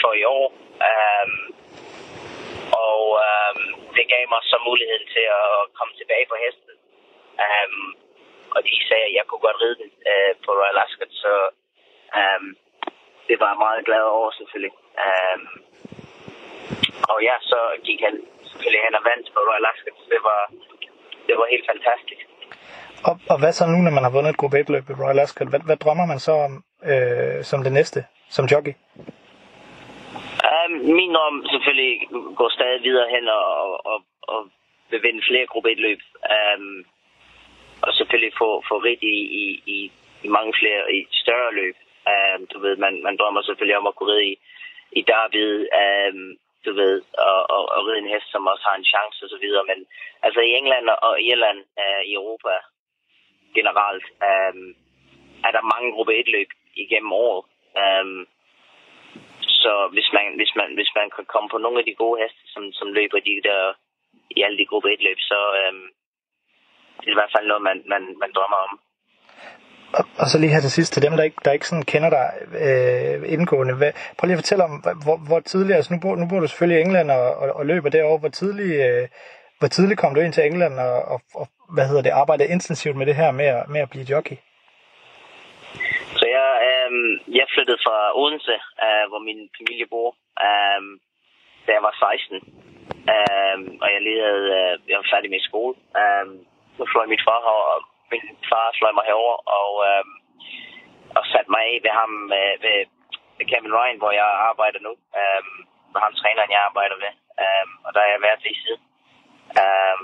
[0.00, 0.48] for i år.
[0.88, 1.28] Øh,
[2.88, 3.54] og øh,
[3.96, 6.74] det gav mig så muligheden til at komme tilbage på hesten.
[7.44, 7.70] Øh,
[8.54, 11.32] og de sagde, at jeg kunne godt ride den øh, på Royal Ascot, så
[12.18, 12.42] øh,
[13.28, 14.74] det var jeg meget glad over selvfølgelig.
[15.04, 15.38] Øh,
[17.12, 17.58] og ja, så
[17.88, 18.16] gik han
[18.52, 19.98] selvfølgelig hen og vandt på Royal Ascot.
[20.14, 20.40] Det var,
[21.28, 22.24] det var helt fantastisk.
[23.08, 25.22] Og, og hvad så nu, når man har vundet et gruppe 1 løb i Royal
[25.24, 25.48] Ascot?
[25.52, 26.52] Hvad, hvad drømmer man så om
[26.90, 28.00] øh, som det næste,
[28.36, 28.74] som jockey?
[30.50, 31.94] Um, min drøm selvfølgelig
[32.38, 33.46] går stadig videre hen og,
[33.92, 33.98] og,
[34.32, 34.40] og
[34.90, 36.00] vil vinde flere gruppe 1 løb.
[36.34, 36.84] Um,
[37.86, 39.44] og selvfølgelig få, få rigt i, i,
[39.76, 39.78] i,
[40.26, 41.76] i mange flere, i større løb.
[42.12, 44.34] Um, du ved, man, man drømmer selvfølgelig om at kunne ride i,
[44.92, 45.46] i Derby,
[45.82, 49.30] um, du ved, og, og, og ride en hest, som også har en chance og
[49.30, 49.64] så videre.
[49.70, 49.78] Men
[50.22, 52.54] altså i England og Irland, øh, i Europa
[53.56, 54.54] generelt, øh,
[55.46, 56.50] er der mange gruppe 1 løb
[56.84, 57.44] igennem året.
[57.82, 58.26] Øh,
[59.62, 62.42] så hvis man, hvis, man, hvis man kan komme på nogle af de gode heste,
[62.54, 63.60] som, som løber de der
[64.36, 65.74] i alle de gruppe 1 løb, så øh,
[67.00, 68.80] det er i hvert fald noget, man, man, man drømmer om.
[69.98, 72.10] Og, og så lige her til sidst, til dem, der ikke, der ikke sådan kender
[72.18, 72.26] dig
[72.66, 73.74] øh, indgående.
[73.74, 74.74] Hvad, prøv lige at fortælle om,
[75.04, 77.66] hvor, hvor tidligt, altså nu bor, nu bor du selvfølgelig i England og, og, og
[77.66, 78.18] løber derovre.
[78.22, 79.08] Hvor tidligt, øh,
[79.58, 82.96] hvor tidligt kom du ind til England og, og, og hvad hedder det, arbejdede intensivt
[82.96, 84.36] med det her med, at, med at blive jockey?
[86.18, 86.90] Så jeg, øh,
[87.38, 90.08] jeg flyttede fra Odense, øh, hvor min familie bor,
[90.46, 90.80] øh,
[91.66, 92.36] da jeg var 16.
[93.14, 95.74] Øh, og jeg ledede, øh, jeg var færdig med skole.
[96.00, 96.26] Øh,
[96.76, 100.04] så fløj mit far her min far fløj mig herover og, øh,
[101.18, 102.78] og satte mig af ved ham, øh, ved,
[103.36, 104.92] ved Kevin Ryan, hvor jeg arbejder nu.
[105.20, 105.42] Øh,
[105.92, 107.12] med ham træneren, jeg arbejder med.
[107.42, 108.82] Øh, og der har jeg været lige siden.
[109.62, 109.98] Øh,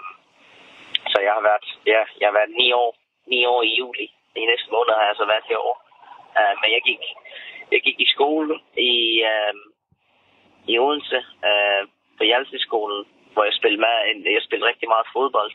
[1.13, 2.91] så jeg har været, ja, jeg har været ni år,
[3.33, 4.07] ni år i juli.
[4.37, 5.81] I næste måned har jeg så været herovre.
[6.39, 7.03] Øh, men jeg gik,
[7.73, 8.55] jeg gik i skole
[8.91, 8.95] i,
[9.33, 9.55] øh,
[10.71, 11.83] i Odense øh,
[12.19, 15.53] på Hjalteskolen, hvor jeg spillede, med, jeg spillede rigtig meget fodbold.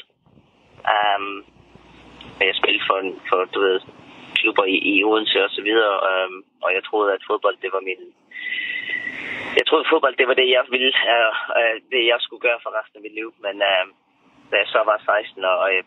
[0.94, 1.46] Um,
[2.50, 2.98] jeg spillede for,
[3.30, 3.80] for du ved,
[4.40, 7.84] klubber i, i Odense og så videre, Øhm, og jeg troede, at fodbold, det var
[7.90, 8.02] min...
[9.58, 12.60] Jeg troede, at fodbold, det var det, jeg ville, øh, øh, det jeg skulle gøre
[12.64, 13.86] for resten af mit liv, men øh,
[14.50, 15.84] da jeg så var 16, og, og, jeg,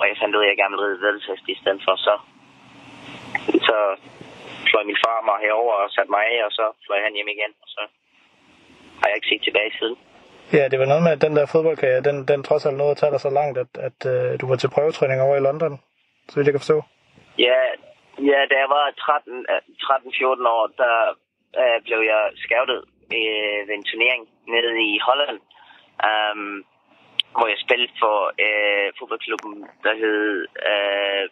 [0.00, 2.14] og jeg fandt ud af, at jeg gerne ville ride veddelshest i stedet for, så,
[3.68, 3.76] så
[4.70, 7.52] fløj min far mig herover og satte mig af, og så fløj han hjem igen,
[7.62, 7.82] og så
[8.98, 9.96] har jeg ikke set tilbage siden.
[10.52, 12.96] Ja, det var noget med, at den der fodboldkarriere, den, den trods alt nåede at
[12.96, 15.72] tage dig så langt, at, at uh, du var til prøvetræning over i London,
[16.28, 16.78] så vidt jeg kan forstå.
[17.38, 17.60] Ja,
[18.30, 20.96] ja da jeg var 13-14 øh, år, der
[21.60, 22.80] uh, blev jeg scoutet
[23.16, 24.22] uh, ved en turnering
[24.54, 25.38] nede i Holland,
[26.08, 26.64] um,
[27.36, 31.24] hvor jeg spillede for uh, fodboldklubben, der hed uh,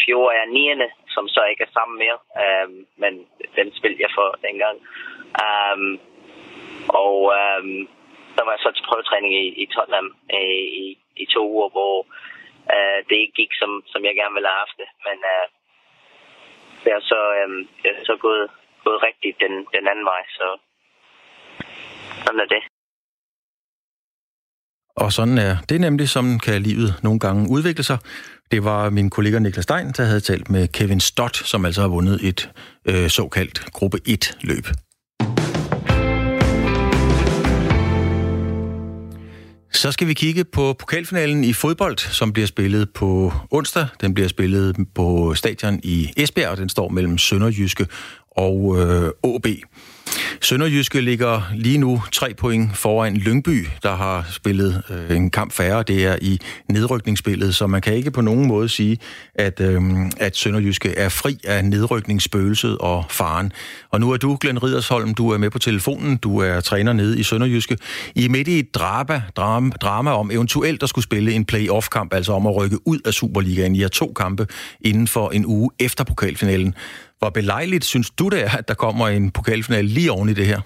[0.00, 0.90] Fjord er 9.
[1.14, 3.12] som så ikke er sammen mere, um, men
[3.58, 4.76] den spillede jeg for dengang.
[5.44, 6.00] Um,
[7.02, 7.62] og øh,
[8.36, 10.08] der var jeg så til prøvetræning i, i Tottenham
[10.42, 10.44] i,
[10.82, 10.84] i,
[11.22, 11.94] i to uger, hvor
[12.74, 14.90] øh, det ikke gik, som, som jeg gerne ville have haft det.
[15.06, 15.46] Men øh,
[16.82, 17.48] det er så, øh,
[17.80, 18.46] det er så gået,
[18.86, 20.46] gået rigtigt den, den anden vej, så
[22.24, 22.62] sådan er det.
[24.96, 27.98] Og sådan er det nemlig, som kan livet nogle gange udvikle sig.
[28.50, 31.88] Det var min kollega Niklas Stein, der havde talt med Kevin Stott, som altså har
[31.88, 32.40] vundet et
[32.90, 34.66] øh, såkaldt gruppe 1-løb.
[39.72, 43.86] Så skal vi kigge på pokalfinalen i fodbold, som bliver spillet på onsdag.
[44.00, 47.86] Den bliver spillet på stadion i Esbjerg, og den står mellem Sønderjyske
[48.30, 49.46] og øh, AB.
[50.40, 55.82] Sønderjyske ligger lige nu tre point foran Lyngby, der har spillet øh, en kamp færre.
[55.82, 56.38] Det er i
[56.68, 58.98] nedrykningsspillet, så man kan ikke på nogen måde sige,
[59.34, 59.82] at, øh,
[60.16, 63.52] at Sønderjyske er fri af nedrykningsspøgelset og faren.
[63.90, 66.16] Og nu er du, Glenn Ridersholm, du er med på telefonen.
[66.16, 67.76] Du er træner nede i Sønderjyske.
[68.14, 72.14] I er midt i et drama, drama, drama om eventuelt at skulle spille en play-off-kamp,
[72.14, 73.76] altså om at rykke ud af Superligaen.
[73.76, 74.46] I har to kampe
[74.80, 76.74] inden for en uge efter pokalfinalen.
[77.20, 80.46] Hvor belejligt synes du det er, at der kommer en pokalfinale lige oven i det
[80.46, 80.60] her?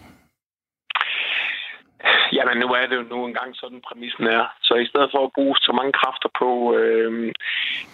[2.44, 4.44] Jamen, nu er det jo nu engang sådan, præmissen er.
[4.62, 6.50] Så i stedet for at bruge så mange kræfter på...
[6.78, 7.33] Øh,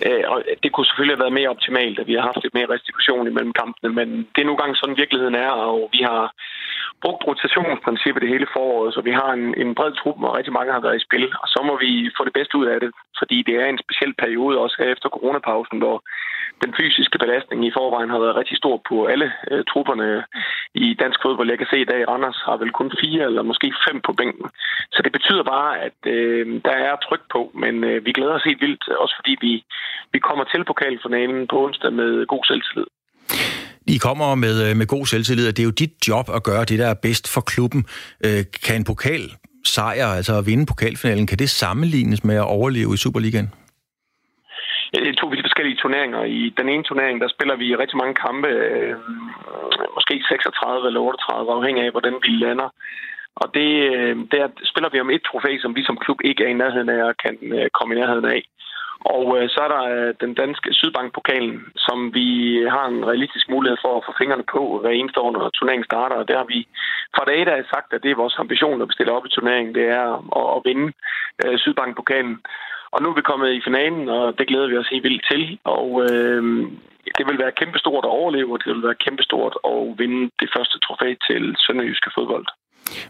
[0.07, 2.73] øh, og det kunne selvfølgelig have været mere optimalt, at vi har haft lidt mere
[2.75, 6.23] restitution imellem kampene, men det er nu engang sådan, virkeligheden er, og vi har
[7.03, 10.73] brugt rotationsprincippet det hele foråret, så vi har en, en bred trup, og rigtig mange
[10.73, 13.39] har været i spil, og så må vi få det bedste ud af det, fordi
[13.49, 15.97] det er en speciel periode også her efter coronapausen, hvor
[16.65, 20.25] den fysiske belastning i forvejen har været rigtig stor på alle øh, trupperne
[20.75, 21.51] i dansk fodbold.
[21.51, 24.40] Jeg kan se i dag, Anders har vel kun fire eller måske fem på bænken.
[24.95, 28.49] Så det betyder bare, at øh, der er tryk på, men øh, vi glæder os
[28.51, 29.53] helt vildt, også fordi vi,
[30.13, 32.89] vi kommer til pokalfinalen på onsdag med god selvtillid.
[33.87, 36.65] I kommer med, øh, med god selvtillid, og det er jo dit job at gøre
[36.65, 37.83] det, der er bedst for klubben.
[38.27, 39.25] Øh, kan en pokal
[39.65, 43.51] sejr, altså at vinde pokalfinalen, kan det sammenlignes med at overleve i Superligaen?
[44.93, 46.23] Ja, det er to vidt forskellige turneringer.
[46.25, 48.95] I den ene turnering, der spiller vi rigtig mange kampe, øh,
[49.97, 52.69] måske 36 eller 38, afhængig af, hvordan vi lander.
[53.43, 56.49] Og det, øh, der spiller vi om et trofæ, som vi som klub ikke er
[56.49, 58.43] i nærheden af og kan øh, komme i nærheden af.
[59.17, 62.29] Og øh, så er der øh, den danske Sydbank-pokalen, som vi
[62.75, 66.17] har en realistisk mulighed for at få fingrene på hver eneste år, når turneringen starter.
[66.17, 66.69] Og det har vi
[67.17, 69.75] fra dag af sagt, at det er vores ambition, når vi stiller op i turneringen,
[69.75, 70.07] det er
[70.41, 70.93] at, at vinde
[71.45, 72.37] øh, Sydbank-pokalen.
[72.93, 75.59] Og nu er vi kommet i finalen, og det glæder vi os helt vildt til.
[75.65, 76.43] Og øh,
[77.19, 80.79] det vil være kæmpestort at overleve, og det vil være kæmpestort at vinde det første
[80.79, 82.47] trofæ til Sønderjyske fodbold.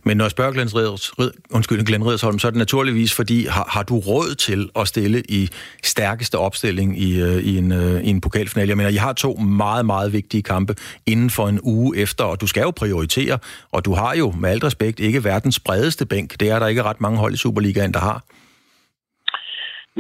[0.05, 1.13] Men når jeg spørger Glenn, Reders,
[1.51, 5.23] undskyld, Glenn Redersholm, så er det naturligvis, fordi har, har du råd til at stille
[5.29, 5.49] i
[5.85, 8.69] stærkeste opstilling i, øh, i, en, øh, i en pokalfinale?
[8.69, 10.75] Jeg mener, I har to meget, meget vigtige kampe
[11.07, 13.39] inden for en uge efter, og du skal jo prioritere,
[13.73, 16.41] og du har jo med alt respekt ikke verdens bredeste bænk.
[16.41, 18.25] Det er der ikke ret mange hold i Superligaen, der har.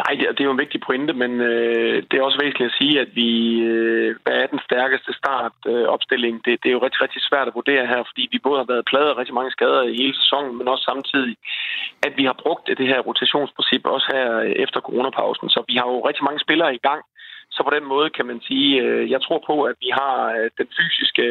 [0.01, 2.79] Nej, det, det er jo en vigtig pointe, men øh, det er også væsentligt at
[2.81, 3.31] sige, at vi,
[3.73, 5.87] øh, hvad er den stærkeste startopstilling?
[5.87, 6.35] Øh, opstilling?
[6.45, 8.89] det, det er jo rigtig, rigtig svært at vurdere her, fordi vi både har været
[8.91, 11.35] pladet af rigtig mange skader i hele sæsonen, men også samtidig,
[12.07, 14.27] at vi har brugt det her rotationsprincip også her
[14.65, 15.49] efter coronapausen.
[15.55, 17.03] Så vi har jo rigtig mange spillere i gang,
[17.61, 20.51] så på den måde kan man sige, øh, jeg tror på, at vi har øh,
[20.61, 21.27] den fysiske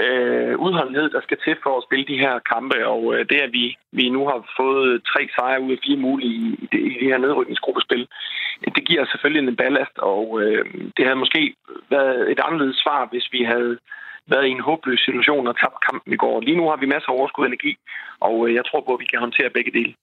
[0.00, 2.78] øh, udholdenhed, der skal til for at spille de her kampe.
[2.94, 6.34] Og øh, det, at vi, vi nu har fået tre sejre ud af fire mulige
[6.40, 8.08] i det, i det her nedrykningsgruppespil,
[8.76, 10.64] det giver selvfølgelig en ballast, og øh,
[10.96, 11.42] det havde måske
[11.90, 13.78] været et anderledes svar, hvis vi havde
[14.32, 16.40] været i en håbløs situation og tabt kampen i går.
[16.40, 17.72] Lige nu har vi masser af overskud energi,
[18.20, 19.94] og øh, jeg tror på, at vi kan håndtere begge dele.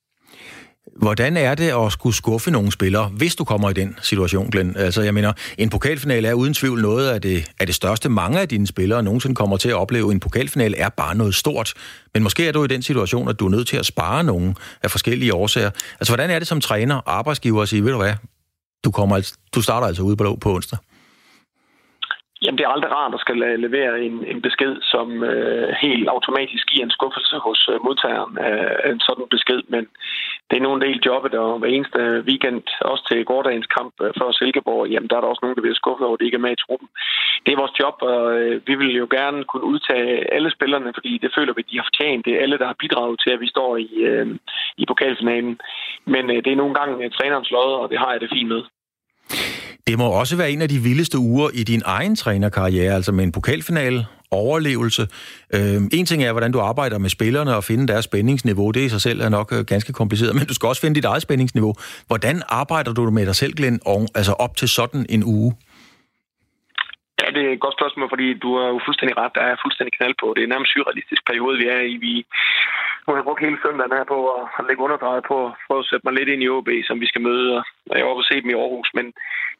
[0.93, 4.77] Hvordan er det at skulle skuffe nogle spillere, hvis du kommer i den situation, Glenn?
[4.77, 8.09] Altså, jeg mener, en pokalfinale er uden tvivl noget af det, af det største.
[8.09, 11.73] Mange af dine spillere nogensinde kommer til at opleve, en pokalfinale er bare noget stort.
[12.13, 14.55] Men måske er du i den situation, at du er nødt til at spare nogen
[14.83, 15.71] af forskellige årsager.
[15.99, 18.13] Altså, hvordan er det som træner, arbejdsgiver at sige, ved du hvad,
[18.83, 20.79] du, kommer, altså, du starter altså ude på, på onsdag?
[22.41, 26.63] Jamen, det er aldrig rart at skal levere en, en besked, som øh, helt automatisk
[26.71, 29.83] giver en skuffelse hos øh, modtageren af en sådan besked, men
[30.49, 34.31] det er nogle del jobbet, og hver eneste weekend, også til gårdagens kamp øh, for
[34.31, 36.45] Silkeborg, jamen der er der også nogen, der bliver skuffet over, at de ikke er
[36.47, 36.89] med i truppen.
[37.45, 41.11] Det er vores job, og øh, vi vil jo gerne kunne udtage alle spillerne, fordi
[41.23, 42.25] det føler vi, de har fortjent.
[42.25, 44.27] Det er alle, der har bidraget til, at vi står i, øh,
[44.77, 45.59] i pokalfinalen.
[46.13, 48.49] Men øh, det er nogle gange øh, trænerens lod, og det har jeg det fint
[48.53, 48.61] med.
[49.87, 53.23] Det må også være en af de vildeste uger i din egen trænerkarriere, altså med
[53.23, 55.03] en pokalfinale, overlevelse.
[55.55, 58.71] Øh, en ting er, hvordan du arbejder med spillerne og finde deres spændingsniveau.
[58.71, 61.05] Det i sig selv er nok øh, ganske kompliceret, men du skal også finde dit
[61.05, 61.73] eget spændingsniveau.
[62.07, 65.51] Hvordan arbejder du med dig selv, Glenn, og, altså op til sådan en uge?
[67.21, 69.31] Ja, det er et godt spørgsmål, fordi du har jo fuldstændig ret.
[69.37, 70.27] Der er fuldstændig knald på.
[70.35, 71.95] Det er nærmest surrealistisk periode, vi er i.
[72.05, 72.13] Vi,
[73.05, 74.17] nu har jeg brugt hele søndagen her på
[74.59, 77.07] at lægge underdrejet på at prøve at sætte mig lidt ind i OB, som vi
[77.11, 77.49] skal møde.
[77.89, 78.89] Og jeg har også set dem i Aarhus.
[78.97, 79.05] Men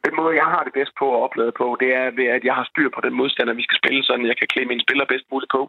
[0.06, 2.56] den måde, jeg har det bedst på at oplade på, det er ved, at jeg
[2.60, 5.28] har styr på den modstander, vi skal spille, så jeg kan klæde mine spillere bedst
[5.32, 5.62] muligt på.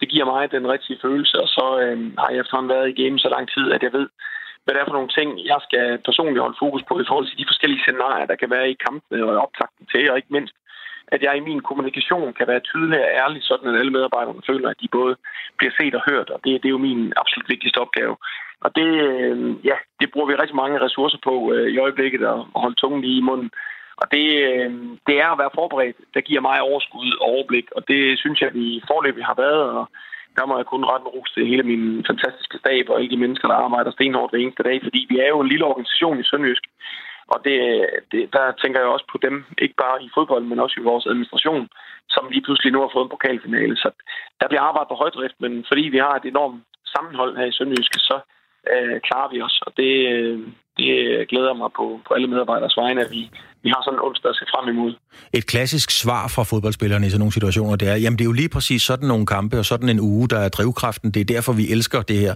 [0.00, 3.18] Det giver mig den rigtige følelse, og så øh, har jeg efterhånden været i game
[3.18, 4.08] så lang tid, at jeg ved,
[4.62, 7.40] hvad det er for nogle ting, jeg skal personligt holde fokus på i forhold til
[7.40, 10.54] de forskellige scenarier, der kan være i kampene og optakten til, og ikke mindst
[11.14, 14.68] at jeg i min kommunikation kan være tydelig og ærlig, sådan at alle medarbejderne føler,
[14.70, 15.16] at de både
[15.58, 18.16] bliver set og hørt, og det, det er jo min absolut vigtigste opgave.
[18.64, 22.38] Og det, øh, ja, det bruger vi rigtig mange ressourcer på øh, i øjeblikket, at
[22.62, 23.50] holde tungen lige i munden.
[23.96, 24.70] Og det, øh,
[25.06, 28.54] det er at være forberedt, der giver mig overskud og overblik, og det synes jeg,
[28.54, 29.84] vi forløbig har været, og
[30.36, 33.48] der må jeg kun rette ros til hele min fantastiske stab og alle de mennesker,
[33.48, 36.64] der arbejder stenhårdt hver eneste dag, fordi vi er jo en lille organisation i Sønderjysk,
[37.32, 37.58] og det,
[38.12, 41.06] det, der tænker jeg også på dem, ikke bare i fodbold, men også i vores
[41.06, 41.68] administration,
[42.08, 43.76] som lige pludselig nu har fået en pokalfinale.
[43.76, 43.90] Så
[44.40, 46.62] der bliver arbejdet på højdrift, men fordi vi har et enormt
[46.94, 48.16] sammenhold her i Sønderjyske, så
[48.72, 49.62] øh, klarer vi os.
[49.66, 50.40] Og det, øh,
[50.78, 53.22] det øh, glæder mig på, på alle medarbejderes vegne, at vi,
[53.62, 54.92] vi har sådan en onsdag at se frem imod.
[55.32, 58.32] Et klassisk svar fra fodboldspillerne i sådan nogle situationer, det er, jamen det er jo
[58.42, 61.10] lige præcis sådan nogle kampe og sådan en uge, der er drivkraften.
[61.10, 62.34] Det er derfor, vi elsker det her.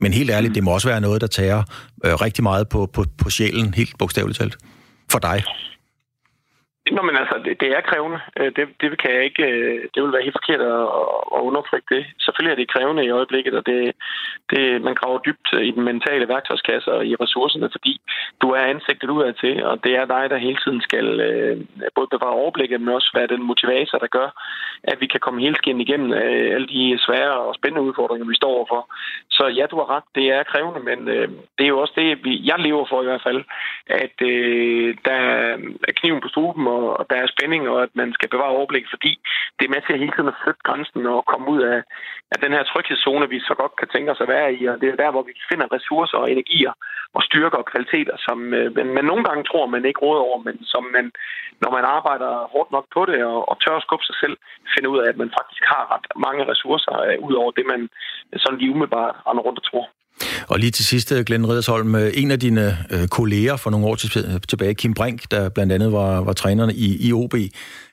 [0.00, 0.54] Men helt ærligt, mm.
[0.54, 1.62] det må også være noget, der tager
[2.04, 4.56] øh, rigtig meget på, på, på sjælen, helt bogstaveligt talt.
[5.12, 5.42] For dig.
[6.96, 8.20] Nå, men altså, det, det er krævende.
[8.38, 9.44] Øh, det, det kan jeg ikke...
[9.50, 10.82] Øh, det vil være helt forkert at,
[11.36, 12.06] at undertrykke det.
[12.24, 13.80] Selvfølgelig er det krævende i øjeblikket, og det,
[14.50, 18.00] det, man graver dybt i den mentale værktøjskasse og i ressourcerne, fordi
[18.42, 21.56] du er ansigtet udad til, og det er dig, der hele tiden skal øh,
[21.94, 24.28] både bevare overblikket, men også være den motivator, der gør,
[24.84, 28.40] at vi kan komme helt skin igennem øh, alle de svære og spændende udfordringer, vi
[28.40, 28.82] står overfor.
[29.30, 32.24] Så ja, du har ret, det er krævende, men øh, det er jo også det,
[32.24, 33.44] vi, jeg lever for i hvert fald,
[33.86, 35.18] at øh, der
[35.88, 38.86] er kniven på struben, og, og der er spænding, og at man skal bevare overblik,
[38.94, 39.12] fordi
[39.56, 41.78] det er med til at hele tiden at flytte grænsen og komme ud af,
[42.32, 44.88] af den her tryghedszone, vi så godt kan tænke os at være i, og det
[44.88, 46.72] er der, hvor vi finder ressourcer og energier
[47.16, 50.56] og styrker og kvaliteter, som øh, man nogle gange tror, man ikke råder over, men
[50.72, 51.12] som man,
[51.62, 54.36] når man arbejder hårdt nok på det og, og tør at skubbe sig selv,
[54.74, 57.88] finder ud af, at man faktisk har ret mange ressourcer øh, ud over det, man
[58.42, 59.86] sådan lige umiddelbart render rundt og tror.
[60.48, 63.86] Og lige til sidst, øh, Glenn Riddersholm, øh, en af dine øh, kolleger for nogle
[63.86, 63.94] år
[64.48, 67.34] tilbage, Kim Brink, der blandt andet var, var træneren i, i OB,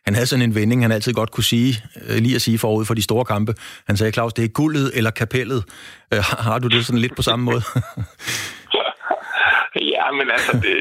[0.06, 2.94] han havde sådan en vending, han altid godt kunne sige, lige at sige forud for
[2.94, 3.54] de store kampe.
[3.88, 5.64] Han sagde, Claus, det er guldet eller kapellet.
[6.12, 7.62] Har du det sådan lidt på samme måde?
[9.94, 10.76] ja, men altså, det,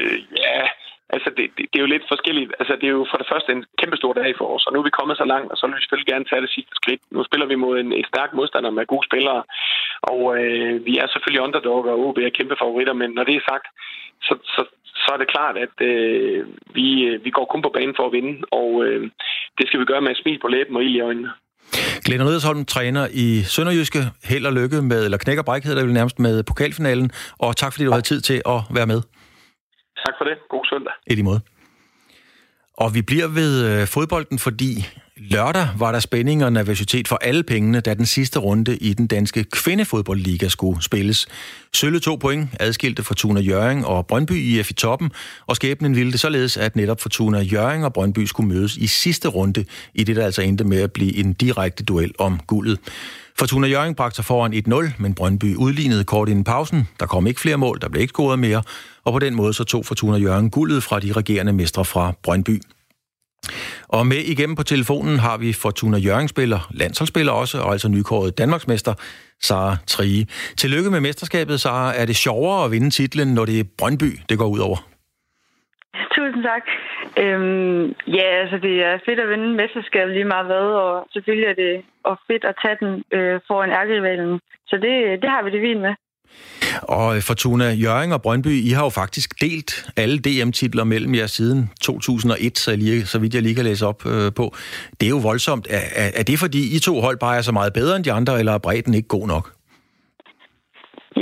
[1.17, 2.51] Altså, det, det, det er jo lidt forskelligt.
[2.61, 4.77] Altså, det er jo for det første en kæmpe stor dag for os, og nu
[4.79, 7.01] er vi kommet så langt, og så vil vi selvfølgelig gerne tage det sidste skridt.
[7.13, 9.41] Nu spiller vi mod en, en stærk modstander med gode spillere,
[10.13, 13.49] og øh, vi er selvfølgelig underdog, og OB er kæmpe favoritter, men når det er
[13.51, 13.67] sagt,
[14.27, 14.61] så, så,
[15.03, 16.39] så er det klart, at øh,
[16.77, 19.01] vi, øh, vi går kun på banen for at vinde, og øh,
[19.57, 21.31] det skal vi gøre med et smil på læben og ild i øjnene.
[22.05, 23.99] Glenn Riddersholm træner i Sønderjyske.
[24.23, 27.11] Held og lykke med, eller knækker bræk hedder det vel nærmest, med pokalfinalen.
[27.37, 29.01] Og tak fordi du havde tid til at være med.
[30.07, 30.37] Tak for det.
[30.49, 30.93] God søndag.
[31.07, 31.41] I lige måde.
[32.73, 37.43] Og vi bliver ved øh, fodbolden, fordi lørdag var der spænding og nervøsitet for alle
[37.43, 41.27] pengene, da den sidste runde i den danske kvindefodboldliga skulle spilles.
[41.73, 45.11] Sølle to point adskilte Fortuna Jøring og Brøndby i F i toppen,
[45.47, 49.27] og skæbnen ville det således, at netop Fortuna Jøring og Brøndby skulle mødes i sidste
[49.27, 52.79] runde, i det der altså endte med at blive en direkte duel om guldet.
[53.39, 56.87] Fortuna Jørgen bragte sig foran 1-0, men Brøndby udlignede kort inden pausen.
[56.99, 58.63] Der kom ikke flere mål, der blev ikke scoret mere,
[59.05, 62.61] og på den måde så tog Fortuna Jørgen guldet fra de regerende mestre fra Brøndby.
[63.87, 68.93] Og med igennem på telefonen har vi Fortuna Jørgen-spiller, landsholdsspiller også, og altså nykåret Danmarksmester,
[69.41, 70.27] Sara Trie.
[70.57, 71.95] Tillykke med mesterskabet, Sara.
[71.95, 74.96] Er det sjovere at vinde titlen, når det er Brøndby, det går ud over?
[76.15, 76.63] Tusind tak.
[77.23, 77.83] Øhm,
[78.17, 81.73] ja, altså det er fedt at vinde mesterskabet lige meget hvad, og selvfølgelig er det
[82.03, 84.39] og fedt at tage den øh, foran ærgerivalen.
[84.69, 85.93] Så det, det har vi det vildt med.
[86.81, 91.27] Og øh, Fortuna Jørgen og Brøndby, I har jo faktisk delt alle DM-titler mellem jer
[91.27, 94.55] siden 2001, så, lige, så vidt jeg lige kan læse op øh, på.
[94.99, 95.67] Det er jo voldsomt.
[95.69, 98.11] Er, er, er det fordi, I to hold bare er så meget bedre end de
[98.11, 99.56] andre, eller er bredden ikke god nok?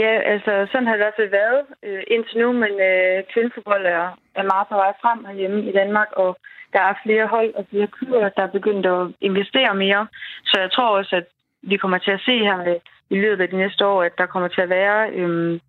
[0.01, 4.43] Ja, altså sådan har det også været øh, indtil nu, men øh, kvindefodbold er, er
[4.43, 6.37] meget på vej frem herhjemme i Danmark, og
[6.73, 10.07] der er flere hold og flere klubber, der er begyndt at investere mere.
[10.45, 11.27] Så jeg tror også, at
[11.61, 12.79] vi kommer til at se her øh,
[13.09, 15.59] i løbet af de næste år, at der kommer til at være øh,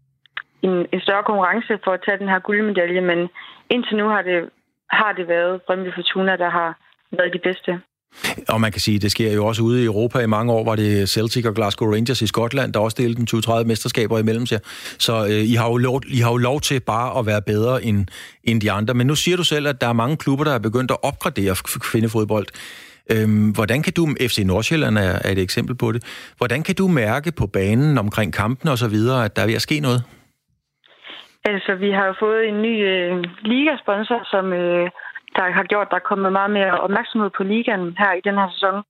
[0.62, 3.28] en, en større konkurrence for at tage den her guldmedalje, men
[3.70, 4.50] indtil nu har det,
[4.90, 6.78] har det været Brøndby Fortuna, der har
[7.10, 7.80] været de bedste.
[8.48, 10.18] Og man kan sige, det sker jo også ude i Europa.
[10.18, 13.28] I mange år var det Celtic og Glasgow Rangers i Skotland, der også delte den
[13.62, 14.60] 20-30 mesterskaber imellem sig.
[14.98, 17.84] Så øh, I, har jo lov, I har jo lov til bare at være bedre
[17.84, 18.06] end,
[18.44, 18.94] end de andre.
[18.94, 21.56] Men nu siger du selv, at der er mange klubber, der er begyndt at opgradere
[21.80, 22.46] kvindefodbold.
[23.10, 26.02] Øhm, hvordan kan du, FC Nordsjælland er, er et eksempel på det,
[26.36, 29.54] hvordan kan du mærke på banen omkring kampen og så videre, at der er ved
[29.54, 30.02] at ske noget?
[31.44, 34.90] Altså, vi har jo fået en ny øh, ligasponsor, som øh,
[35.36, 38.48] der har gjort, der er kommet meget mere opmærksomhed på ligaen her i den her
[38.50, 38.82] sæson.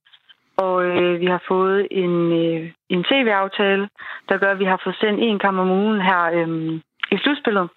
[0.57, 3.89] Og øh, vi har fået en, øh, en tv-aftale,
[4.29, 6.73] der gør, at vi har fået sendt en kamp om ugen her øh,
[7.11, 7.69] i slutspillet.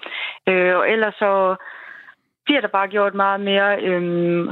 [0.48, 1.56] Øh, og ellers så
[2.44, 4.02] bliver der bare gjort meget mere øh,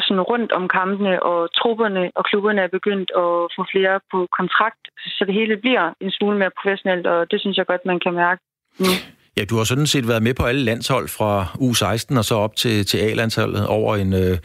[0.00, 4.83] sådan rundt om kampene, og trupperne og klubberne er begyndt at få flere på kontrakt,
[5.16, 8.14] så det hele bliver en smule mere professionelt, og det synes jeg godt, man kan
[8.14, 8.42] mærke
[8.78, 8.90] nu.
[9.38, 12.57] Ja, du har sådan set været med på alle landshold fra U16 og så op
[12.57, 14.38] til, til A-landsholdet over en, øh,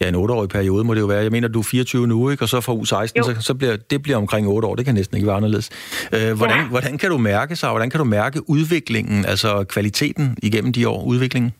[0.00, 1.22] ja, en 8-årig periode, må det jo være.
[1.22, 2.44] Jeg mener, du er 24 nu, ikke?
[2.44, 4.74] Og så fra U16, så, så bliver det bliver omkring 8 år.
[4.74, 5.70] Det kan næsten ikke være anderledes.
[6.12, 6.66] Øh, hvordan, ja.
[6.66, 7.70] hvordan kan du mærke sig?
[7.70, 11.52] Hvordan kan du mærke udviklingen, altså kvaliteten igennem de år, udviklingen?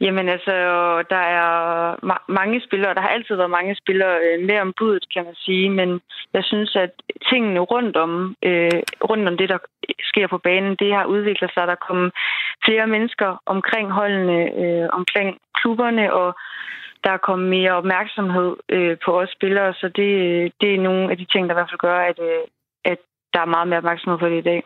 [0.00, 0.54] Jamen altså,
[1.10, 1.46] der er
[2.10, 5.34] ma- mange spillere, der har altid været mange spillere øh, med om budet, kan man
[5.34, 6.00] sige, men
[6.32, 6.90] jeg synes, at
[7.30, 8.80] tingene rundt om, øh,
[9.10, 9.58] rundt om det, der
[10.10, 11.66] sker på banen, det har udviklet sig.
[11.66, 12.10] Der kommer
[12.66, 16.28] flere mennesker omkring holdene, øh, omkring klubberne, og
[17.04, 20.10] der er kommet mere opmærksomhed øh, på os spillere, så det,
[20.60, 22.42] det er nogle af de ting, der i hvert fald gør, at, øh,
[22.84, 22.98] at
[23.34, 24.62] der er meget mere opmærksomhed på det i dag.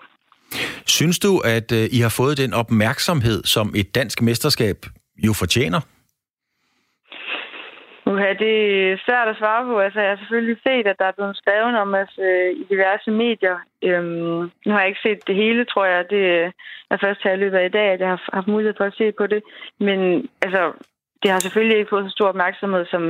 [0.86, 4.76] Synes du, at øh, I har fået den opmærksomhed, som et dansk mesterskab
[5.16, 5.80] jo fortjener?
[8.06, 8.54] Uha, det
[8.92, 9.80] er svært at svare på.
[9.80, 13.10] Altså, jeg har selvfølgelig set, at der er blevet skrevet om os øh, i diverse
[13.10, 13.56] medier.
[13.88, 16.10] Øhm, nu har jeg ikke set det hele, tror jeg.
[16.10, 16.24] Det
[16.90, 18.98] er først her i løbet af i dag, at jeg har haft mulighed for at
[18.98, 19.42] se på det.
[19.78, 19.98] Men
[20.44, 20.72] altså,
[21.22, 23.02] det har selvfølgelig ikke fået så stor opmærksomhed, som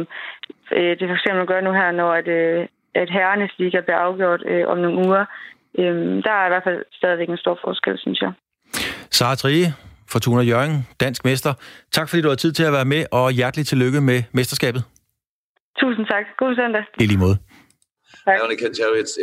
[0.76, 4.42] øh, det for eksempel gør nu her, når at, øh, at herrenes liga bliver afgjort
[4.46, 5.24] øh, om nogle uger.
[5.78, 8.32] Øhm, der er i hvert fald stadigvæk en stor forskel, synes jeg.
[9.10, 9.66] Sara Trie,
[10.12, 11.52] Fortuna Jørgen, dansk mester.
[11.92, 14.82] Tak fordi du har tid til at være med, og hjertelig tillykke med mesterskabet.
[15.80, 16.24] Tusind tak.
[16.38, 16.84] God søndag.
[17.00, 17.38] I lige måde.
[18.26, 19.14] I only can tell you it's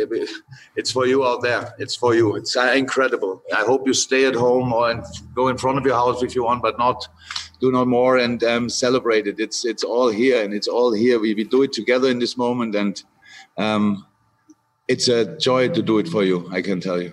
[0.80, 1.62] it's for you out there.
[1.82, 2.26] It's for you.
[2.38, 3.32] It's incredible.
[3.60, 4.86] I hope you stay at home or
[5.34, 6.98] go in front of your house if you want, but not
[7.62, 9.36] do not more and um, celebrate it.
[9.46, 11.16] It's it's all here and it's all here.
[11.24, 12.94] We we do it together in this moment, and
[13.56, 13.84] um,
[14.92, 16.38] it's a joy to do it for you.
[16.58, 17.12] I can tell you.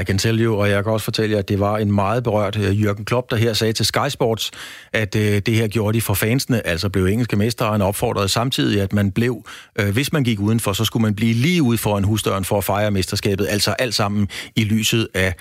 [0.00, 2.24] I can tell you, og jeg kan også fortælle jer, at det var en meget
[2.24, 4.50] berørt øh, Jørgen Klopp, der her sagde til Sky Sports,
[4.92, 8.28] at øh, det her gjorde de for fansene, altså blev engelske mestre, og han opfordrede
[8.28, 9.46] samtidig, at man blev,
[9.78, 12.64] øh, hvis man gik udenfor, så skulle man blive lige ude foran husdøren for at
[12.64, 15.34] fejre mesterskabet, altså alt sammen i lyset af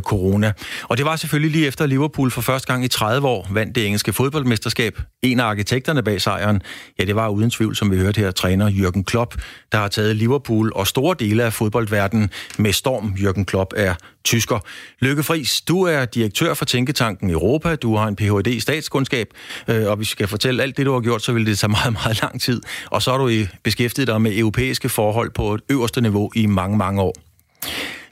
[0.00, 0.52] corona.
[0.82, 3.86] Og det var selvfølgelig lige efter Liverpool for første gang i 30 år vandt det
[3.86, 5.00] engelske fodboldmesterskab.
[5.22, 6.62] En af arkitekterne bag sejren,
[6.98, 9.34] ja, det var uden tvivl, som vi hørte her, træner Jørgen Klopp,
[9.72, 13.14] der har taget Liverpool og store dele af fodboldverdenen med storm.
[13.22, 13.94] Jørgen Klopp er
[14.24, 14.58] tysker.
[15.00, 18.46] Lykke Friis, du er direktør for Tænketanken Europa, du har en Ph.D.
[18.46, 19.28] i statskundskab,
[19.68, 21.70] øh, og hvis vi skal fortælle alt det, du har gjort, så vil det tage
[21.70, 22.62] meget, meget lang tid.
[22.90, 23.30] Og så har du
[23.62, 27.14] beskæftiget dig med europæiske forhold på et øverste niveau i mange, mange år.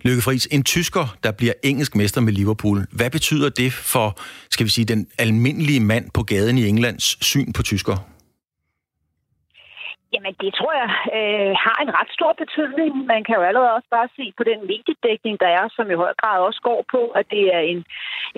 [0.02, 2.86] Lykke Friis, en tysker, der bliver engelsk mester med Liverpool.
[2.90, 4.18] Hvad betyder det for,
[4.50, 8.13] skal vi sige, den almindelige mand på gaden i Englands syn på tysker?
[10.14, 12.90] Jamen, det tror jeg øh, har en ret stor betydning.
[13.12, 16.12] Man kan jo allerede også bare se på den mediedækning, der er, som i høj
[16.22, 17.80] grad også går på, at det er en,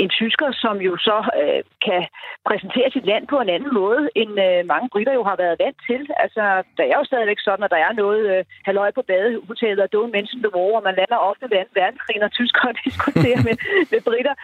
[0.03, 2.03] en tysker, som jo så øh, kan
[2.49, 5.81] præsentere sit land på en anden måde, end øh, mange britter jo har været vant
[5.89, 6.03] til.
[6.25, 6.43] Altså,
[6.77, 10.13] der er jo stadigvæk sådan, at der er noget øh, halvøj på badehotellet og don't
[10.17, 13.57] mention the war, og man lander ofte ved anden verdenskrig, når tyskere diskuterer med,
[13.93, 14.35] med britter.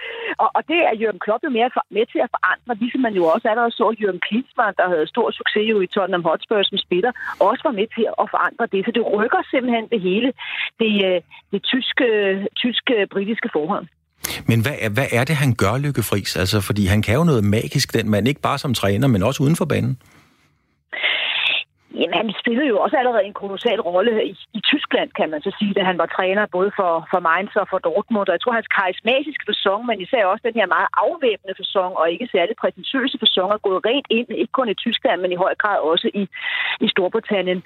[0.43, 3.15] Og, og det er Jørgen Klopp jo mere for, med til at forandre, ligesom man
[3.19, 6.79] jo også allerede så Jørgen Klinsmann, der havde stor succes jo i Tottenham Hotspur som
[6.87, 7.13] spiller,
[7.49, 8.81] også var med til at forandre det.
[8.87, 10.29] Så det rykker simpelthen det hele,
[10.83, 11.19] det, øh,
[11.53, 12.07] det tyske,
[12.63, 13.87] tyske-britiske forhold.
[14.47, 16.37] Men hvad, hvad er det, han gør, Lykke Friis?
[16.37, 19.43] Altså, fordi han kan jo noget magisk, den mand, ikke bare som træner, men også
[19.43, 19.99] uden for banen.
[22.01, 25.51] Jamen, han spillede jo også allerede en kolossal rolle i, i Tyskland, kan man så
[25.59, 28.29] sige, da han var træner både for, for Mainz og for Dortmund.
[28.29, 32.11] Og jeg tror, hans karismatiske fasong, men især også den her meget afvæbnende fasong og
[32.15, 35.55] ikke særlig prætentiøse fasong, er gået rent ind, ikke kun i Tyskland, men i høj
[35.63, 36.23] grad også i,
[36.85, 37.61] i Storbritannien.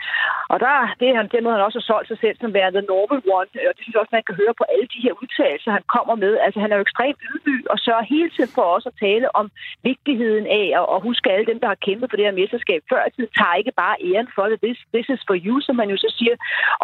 [0.53, 2.77] Og der, det er han, den måde, han også har solgt sig selv som værende
[2.77, 5.14] the normal one, og det synes jeg også, man kan høre på alle de her
[5.22, 6.33] udtalelser, han kommer med.
[6.45, 9.47] Altså, han er jo ekstremt ydmyg og sørger hele tiden for os at tale om
[9.91, 13.11] vigtigheden af at, huske alle dem, der har kæmpet for det her mesterskab før i
[13.11, 14.58] tiden, tager ikke bare æren for det.
[14.66, 16.34] This, this is for you, som man jo så siger.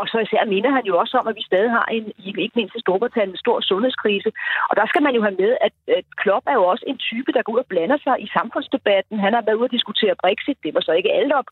[0.01, 2.05] Og så især minder han jo også om, at vi stadig har en,
[2.45, 4.31] ikke mindst i Storbritannien, en stor sundhedskrise.
[4.71, 7.31] Og der skal man jo have med, at, at Klopp er jo også en type,
[7.33, 9.25] der går ud og blander sig i samfundsdebatten.
[9.25, 10.59] Han har været ude og diskutere Brexit.
[10.65, 11.43] Det var så ikke alle, der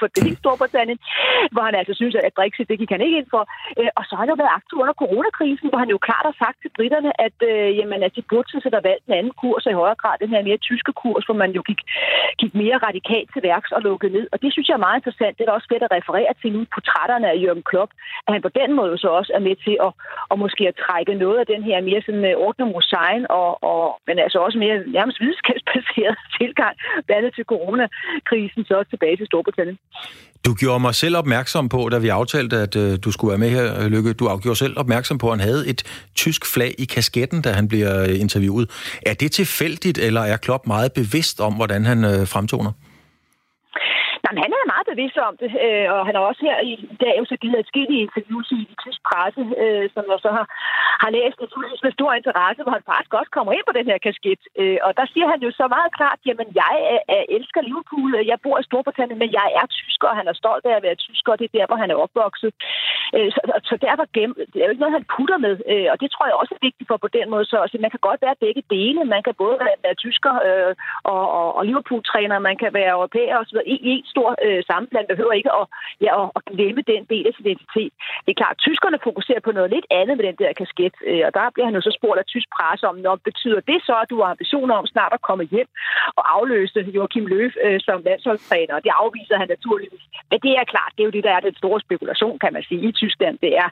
[0.00, 0.98] for det i Storbritannien,
[1.52, 3.42] hvor han altså synes, at Brexit, det gik han ikke ind for.
[3.80, 6.36] Øh, og så har han jo været aktiv under coronakrisen, hvor han jo klart har
[6.44, 9.34] sagt til britterne, at, øh, jamen, at de burde sådan set have valgt en anden
[9.42, 11.80] kurs, og i højere grad den her mere tyske kurs, hvor man jo gik,
[12.42, 14.26] gik mere radikalt til værks og lukkede ned.
[14.32, 15.25] Og det synes jeg er meget interessant.
[15.36, 17.90] Det er også fedt at referere til nu portrætterne af Jørgen Klopp,
[18.26, 19.92] at han på den måde så også er med til at,
[20.32, 23.84] at måske at trække noget af den her mere sådan uh, ordne mosain, og, og,
[24.06, 26.74] men altså også mere nærmest videnskabsbaseret tilgang,
[27.06, 29.78] blandt andet til coronakrisen, så også tilbage til Storbritannien.
[30.46, 33.50] Du gjorde mig selv opmærksom på, da vi aftalte, at uh, du skulle være med
[33.58, 34.12] her, Lykke.
[34.20, 35.80] Du gjorde selv opmærksom på, at han havde et
[36.22, 38.66] tysk flag i kasketten, da han bliver øh, interviewet.
[39.06, 42.72] Er det tilfældigt, eller er Klopp meget bevidst om, hvordan han uh, fremtoner?
[44.26, 46.74] Jamen, han er meget bevidst om det, øh, og han har også her i
[47.04, 50.30] dag jo så givet et skidt i interviews i tysk presse, øh, som jeg så
[50.36, 50.46] har,
[51.02, 53.98] har læst naturligvis med stor interesse, hvor han faktisk også kommer ind på den her
[54.06, 54.42] kasket.
[54.60, 58.10] Øh, og der siger han jo så meget klart, jamen jeg øh, øh elsker Liverpool,
[58.18, 60.84] øh, jeg bor i Storbritannien, men jeg er tysker, og han er stolt af at
[60.86, 62.50] være tysker, og det er der, hvor han er opvokset.
[63.16, 65.96] Øh, så, så derfor gem, det er jo ikke noget, han putter med, øh, og
[66.02, 67.44] det tror jeg også er vigtigt for på den måde.
[67.50, 69.00] Så altså, man kan godt være begge dele.
[69.14, 70.72] Man kan både være, være tysker øh,
[71.12, 73.58] og, og, og Liverpool-træner, man kan være europæer osv.
[73.66, 75.64] i en stor øh, sammenbland behøver ikke at,
[76.06, 77.92] ja, at, at glemme den del af sin identitet.
[78.24, 81.22] Det er klart, at tyskerne fokuserer på noget lidt andet med den der kasket, øh,
[81.26, 83.94] og der bliver han jo så spurgt af tysk presse om, når betyder det så,
[84.02, 85.68] at du har ambitioner om snart at komme hjem
[86.18, 90.06] og afløse Joachim Löw øh, som landsholdstræner, og det afviser han naturligvis.
[90.30, 92.62] Men det er klart, det er jo det, der er den store spekulation, kan man
[92.68, 93.68] sige, i Tyskland, det er,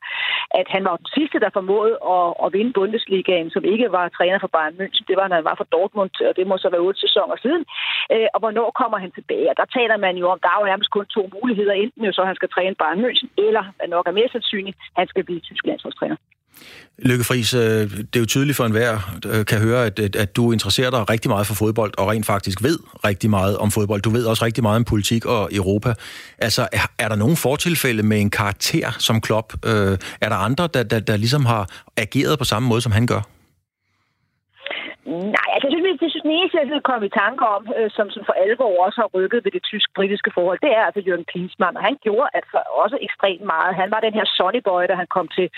[0.61, 4.39] at han var den sidste, der formåede at, at vinde Bundesligaen, som ikke var træner
[4.41, 5.05] for Bayern München.
[5.09, 7.65] Det var, når han var for Dortmund, og det må så være otte sæsoner siden.
[8.13, 9.51] Øh, og hvornår kommer han tilbage?
[9.51, 11.75] Og der taler man jo om, der er jo nærmest kun to muligheder.
[11.83, 15.07] Enten jo så, han skal træne Bayern München, eller, hvad nok er mere sandsynligt, han
[15.13, 16.19] skal blive tysk landsholdstræner.
[16.99, 17.61] Lykke Friis, øh,
[18.11, 18.93] det er jo tydeligt for enhver,
[19.33, 22.63] øh, kan høre, at, at du interesserer dig rigtig meget for fodbold, og rent faktisk
[22.63, 24.01] ved rigtig meget om fodbold.
[24.03, 25.91] Du ved også rigtig meget om politik og Europa.
[26.39, 29.49] Altså, er, er der nogen fortilfælde med en karakter som Klopp?
[29.67, 31.63] Øh, er der andre, der, der, der ligesom har
[31.97, 33.23] ageret på samme måde, som han gør?
[35.37, 38.07] Nej, altså, jeg synes, det synes, den eneste, jeg komme i tanke om, øh, som,
[38.15, 41.77] som for alvor også har rykket ved det tysk-britiske forhold, det er altså Jørgen Klinsmann,
[41.79, 43.81] og han gjorde altså også ekstremt meget.
[43.83, 45.49] Han var den her Sonny Boy, da han kom til,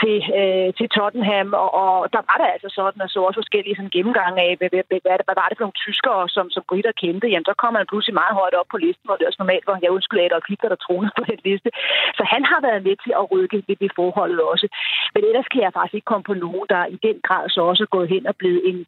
[0.00, 3.76] til, øh, til Tottenham, og, og der var der altså sådan, og så også forskellige
[3.76, 6.92] sådan, gennemgange af, hvad, hvad, hvad, hvad, var det for nogle tyskere, som, som britter
[7.02, 9.66] kendte, jamen så kom han pludselig meget højt op på listen, hvor det også normalt
[9.66, 11.70] var, jeg undskylder Adolf Hitler, der tronede på den liste.
[12.18, 14.66] Så han har været med til at rykke ved det forholdet også.
[15.14, 17.82] Men ellers kan jeg faktisk ikke komme på nogen, der i den grad så også
[17.86, 18.78] er gået hen og blevet en,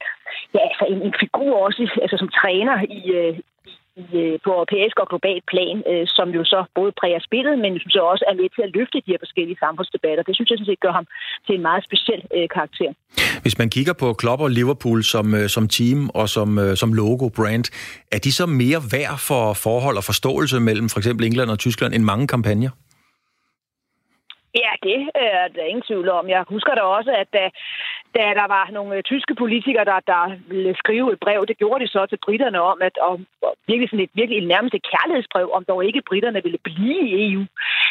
[0.55, 3.35] ja, altså en, en figur også, altså som træner i, øh,
[3.97, 7.72] i, øh, på europæisk og global plan, øh, som jo så både præger spillet, men
[7.83, 10.22] som så også er med til at løfte de her forskellige samfundsdebatter.
[10.28, 11.07] Det synes jeg sådan set gør ham
[11.47, 12.91] til en meget speciel øh, karakter.
[13.45, 16.93] Hvis man kigger på Klopp og Liverpool som, øh, som team og som, øh, som
[16.93, 17.64] logo, brand,
[18.14, 21.95] er de så mere værd for forhold og forståelse mellem for eksempel England og Tyskland
[21.95, 22.70] end mange kampagner?
[24.55, 26.28] Ja, det øh, er der ingen tvivl om.
[26.28, 27.44] Jeg husker da også, at da,
[28.16, 31.84] da der var nogle øh, tyske politikere, der, der ville skrive et brev, det gjorde
[31.84, 33.26] de så til britterne om, at om,
[33.66, 37.44] virkelig sådan et virkelig nærmest et kærlighedsbrev, om dog ikke britterne ville blive i EU.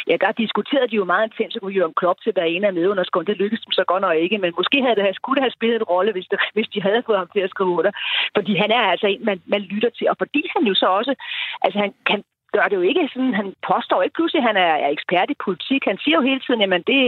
[0.10, 2.74] Ja, der diskuterede de jo meget intens, at kunne Jørgen Klopp til hver ene af
[2.74, 3.32] medunderskunden.
[3.32, 5.78] Det lykkedes dem så godt nok ikke, men måske havde det, skulle det have spillet
[5.80, 7.92] en rolle, hvis, det, hvis de havde fået ham til at skrive under.
[8.36, 11.14] Fordi han er altså en, man, man lytter til, og fordi han jo så også,
[11.62, 12.24] altså han kan
[12.56, 15.82] gør det jo ikke sådan, han påstår ikke pludselig, at han er, ekspert i politik.
[15.92, 17.02] Han siger jo hele tiden, at det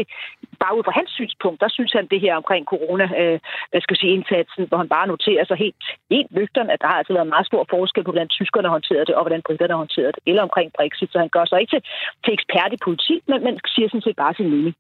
[0.63, 3.37] bare ud fra hans synspunkt, der synes han det her omkring corona, øh,
[3.69, 5.83] hvad skal jeg sige, indsatsen, hvor han bare noterer sig helt,
[6.15, 9.15] helt nøgteren, at der har altså været meget stor forskel på, hvordan tyskerne håndterede det,
[9.17, 11.11] og hvordan britterne håndterede det, eller omkring Brexit.
[11.11, 11.81] Så han gør sig ikke til,
[12.23, 14.75] til ekspert i politik, men, men siger sådan set bare sin mening.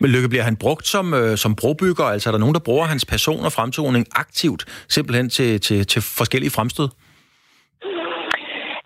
[0.00, 2.06] Men Lykke, bliver han brugt som, øh, som brobygger?
[2.14, 4.62] Altså er der nogen, der bruger hans person og fremtoning aktivt,
[4.96, 6.88] simpelthen til, til, til forskellige fremstød?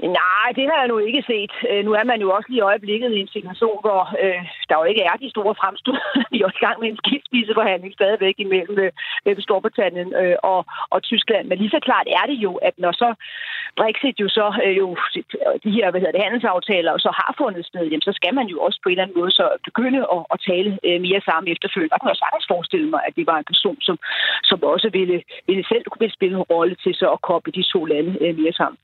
[0.03, 1.53] Nej, det har jeg nu ikke set.
[1.71, 4.77] Øh, nu er man jo også lige i øjeblikket i en situation, hvor øh, der
[4.81, 5.99] jo ikke er de store fremstød.
[6.31, 8.77] Vi er også i gang med en skidspiseforhandling stadigvæk imellem
[9.27, 11.45] øh, Storbritannien øh, og, og Tyskland.
[11.49, 13.15] Men lige så klart er det jo, at når så
[13.77, 14.97] Brexit jo så øh, jo
[15.65, 18.57] de her hvad hedder det, handelsaftaler så har fundet sted, jamen, så skal man jo
[18.67, 21.95] også på en eller anden måde så begynde at, at tale øh, mere sammen efterfølgende.
[21.95, 23.97] Og kunne jeg sagtens forestille mig, at det var en person, som,
[24.51, 27.85] som også ville, ville selv kunne spille en rolle til så at koble de to
[27.85, 28.79] lande øh, mere sammen.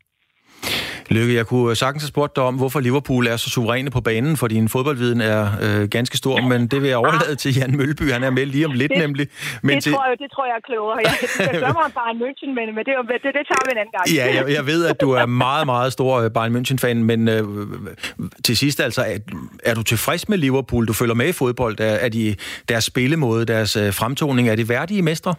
[1.10, 4.36] Lykke, jeg kunne sagtens have spurgt dig om, hvorfor Liverpool er så suveræne på banen,
[4.36, 8.12] for din fodboldviden er øh, ganske stor, men det vil jeg overlade til Jan Mølby.
[8.12, 9.28] Han er med lige om lidt det, nemlig.
[9.62, 9.92] Men det, til...
[9.92, 10.98] tror jeg, det tror jeg er klogere.
[11.04, 13.94] Jeg, jeg drømmer om Bayern München, men, men det, det, det tager vi en anden
[13.98, 14.16] gang.
[14.18, 17.44] Ja, jeg, jeg ved, at du er meget, meget stor øh, Bayern München-fan, men øh,
[18.44, 19.18] til sidst altså, er,
[19.64, 20.86] er du tilfreds med Liverpool?
[20.86, 21.80] Du følger med i fodbold.
[21.80, 22.34] Er, er de,
[22.68, 25.34] deres spillemåde, deres øh, fremtoning, er det værdige mestre?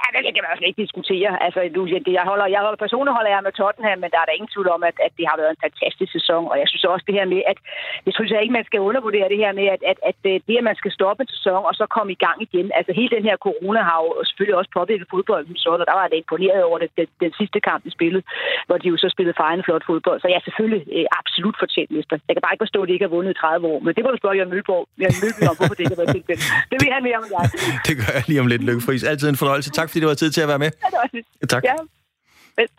[0.00, 1.30] Ja, det kan man også ikke diskutere.
[1.46, 1.80] Altså, du,
[2.18, 4.68] jeg, holder, jeg holder, personligt holder jeg med Tottenham, men der er der ingen tvivl
[4.76, 6.42] om, at, at det har været en fantastisk sæson.
[6.52, 7.58] Og jeg synes også det her med, at
[8.06, 10.54] jeg synes jeg ikke, man skal undervurdere det her med, at, at, at øh, det,
[10.60, 12.66] at man skal stoppe en sæson og så komme i gang igen.
[12.78, 16.06] Altså hele den her corona har jo selvfølgelig også påvirket fodbolden så, og der var
[16.12, 18.22] det imponeret over det, den, den sidste kamp, de spillede,
[18.66, 20.18] hvor de jo så spillede fejrende flot fodbold.
[20.20, 22.16] Så jeg er selvfølgelig øh, absolut fortjent mister.
[22.28, 24.02] Jeg kan bare ikke forstå, at de ikke har vundet i 30 år, men det
[24.04, 24.82] må du spørge Jørgen Mølborg.
[25.02, 26.44] Jørgen Mølborg om, hvorfor det ikke har været tilfældet.
[26.70, 27.44] Det vil han mere om jeg.
[27.88, 29.02] det gør jeg lige om lidt, Lykkefris.
[29.10, 29.70] Altid en fornøjelse.
[29.80, 30.70] Tak fordi du har tid til at være med.
[31.48, 31.64] Tak.
[31.64, 31.74] Ja.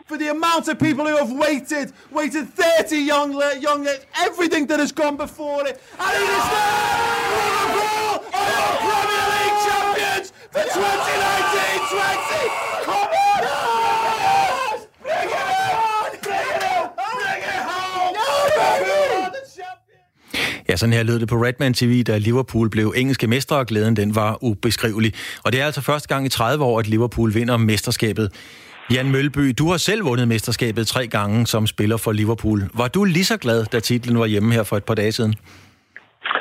[0.08, 2.46] For the amount of people who have waited, waited
[2.80, 3.30] 30 young,
[3.62, 3.86] young,
[4.26, 5.76] everything that has gone before it.
[6.04, 6.44] And it is
[7.38, 12.84] Liverpool are Premier League champions for 2019-20.
[12.84, 13.27] Come on!
[20.68, 23.96] Ja, sådan her lød det på Redman TV, da Liverpool blev engelske mestre, og glæden
[23.96, 25.12] den var ubeskrivelig.
[25.44, 28.26] Og det er altså første gang i 30 år, at Liverpool vinder mesterskabet.
[28.94, 32.60] Jan Mølby, du har selv vundet mesterskabet tre gange som spiller for Liverpool.
[32.80, 35.34] Var du lige så glad, da titlen var hjemme her for et par dage siden?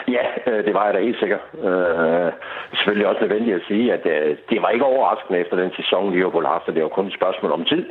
[0.08, 1.40] Ja, øh, det var jeg da helt sikker.
[1.68, 2.32] Øh,
[2.76, 6.46] selvfølgelig også nødvendigt at sige, at øh, det var ikke overraskende efter den sæson, Liverpool
[6.46, 7.86] har haft, det var kun et spørgsmål om tid.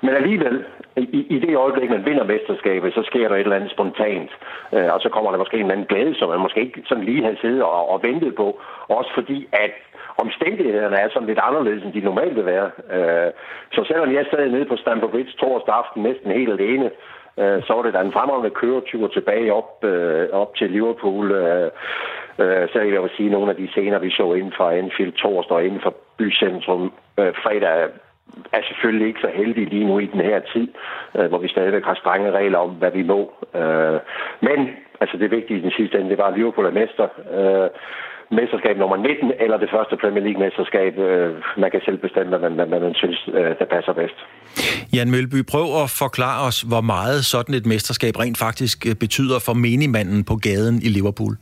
[0.00, 0.64] Men alligevel,
[0.96, 4.30] i, i det øjeblik, man vinder mesterskabet, så sker der et eller andet spontant.
[4.72, 7.04] Øh, og så kommer der måske en eller anden glæde, som man måske ikke sådan
[7.04, 8.60] lige havde siddet og, og ventet på.
[8.88, 9.74] Også fordi, at
[10.24, 12.70] omstændighederne er sådan lidt anderledes, end de normalt vil være.
[12.96, 13.30] Øh,
[13.72, 16.90] så selvom jeg sad nede på Stamford Bridge torsdag aften næsten helt alene,
[17.40, 21.32] øh, så var det da en fremragende køretur tilbage op, øh, op til Liverpool.
[21.32, 21.70] Øh,
[22.38, 25.12] øh, så jeg vil sige, at nogle af de scener, vi så inden for Anfield
[25.12, 27.88] torsdag og inden for bycentrum øh, fredag,
[28.52, 30.68] er selvfølgelig ikke så heldige lige nu i den her tid,
[31.16, 33.20] øh, hvor vi stadigvæk har strenge regler om, hvad vi må.
[33.54, 33.98] Øh,
[34.40, 34.58] men
[35.00, 37.08] altså det vigtige i den sidste ende, det var, at Liverpool er mester.
[37.38, 37.70] Øh,
[38.38, 40.92] mesterskab nummer 19, eller det første Premier League-mesterskab.
[40.98, 41.30] Øh,
[41.62, 44.18] man kan selv bestemme, hvad man, hvad man synes, øh, der passer bedst.
[44.94, 49.38] Jan Mølby, prøv at forklare os, hvor meget sådan et mesterskab rent faktisk øh, betyder
[49.46, 51.34] for menigmanden på gaden i Liverpool.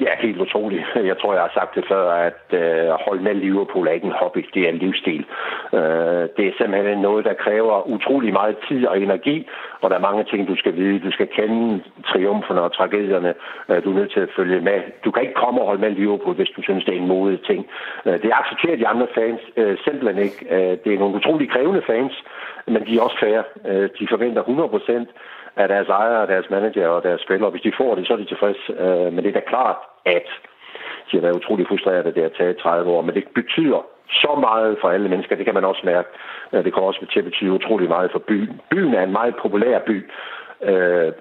[0.00, 0.84] Ja, helt utroligt.
[1.10, 4.20] Jeg tror, jeg har sagt det før, at øh, holde med Liverpool er ikke en
[4.20, 5.24] hobby, det er en livsstil.
[5.72, 9.48] Øh, det er simpelthen noget, der kræver utrolig meget tid og energi,
[9.80, 10.98] og der er mange ting, du skal vide.
[11.00, 13.34] Du skal kende triumferne og tragedierne.
[13.68, 14.78] Øh, du er nødt til at følge med.
[15.04, 17.40] Du kan ikke komme og holde med Liverpool, hvis du synes, det er en modig
[17.46, 17.66] ting.
[18.06, 20.38] Øh, det accepterer de andre fans øh, simpelthen ikke.
[20.50, 22.24] Øh, det er nogle utrolig krævende fans,
[22.66, 23.44] men de er også færre.
[23.70, 25.08] Øh, de forventer 100 procent
[25.56, 27.50] af deres ejere, deres manager og deres spillere.
[27.50, 28.72] Hvis de får det, så er de tilfredse.
[28.78, 30.28] Øh, men det er da klart, at
[31.08, 33.02] de har været utrolig frustrerede, at det har taget 30 år.
[33.02, 33.80] Men det betyder
[34.10, 36.08] så meget for alle mennesker, det kan man også mærke.
[36.52, 38.60] Øh, det kommer også til at betyde utrolig meget for byen.
[38.70, 40.10] Byen er en meget populær by
[40.62, 41.12] øh,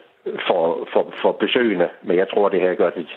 [0.48, 3.08] for, for, for besøgende, men jeg tror, det her gør det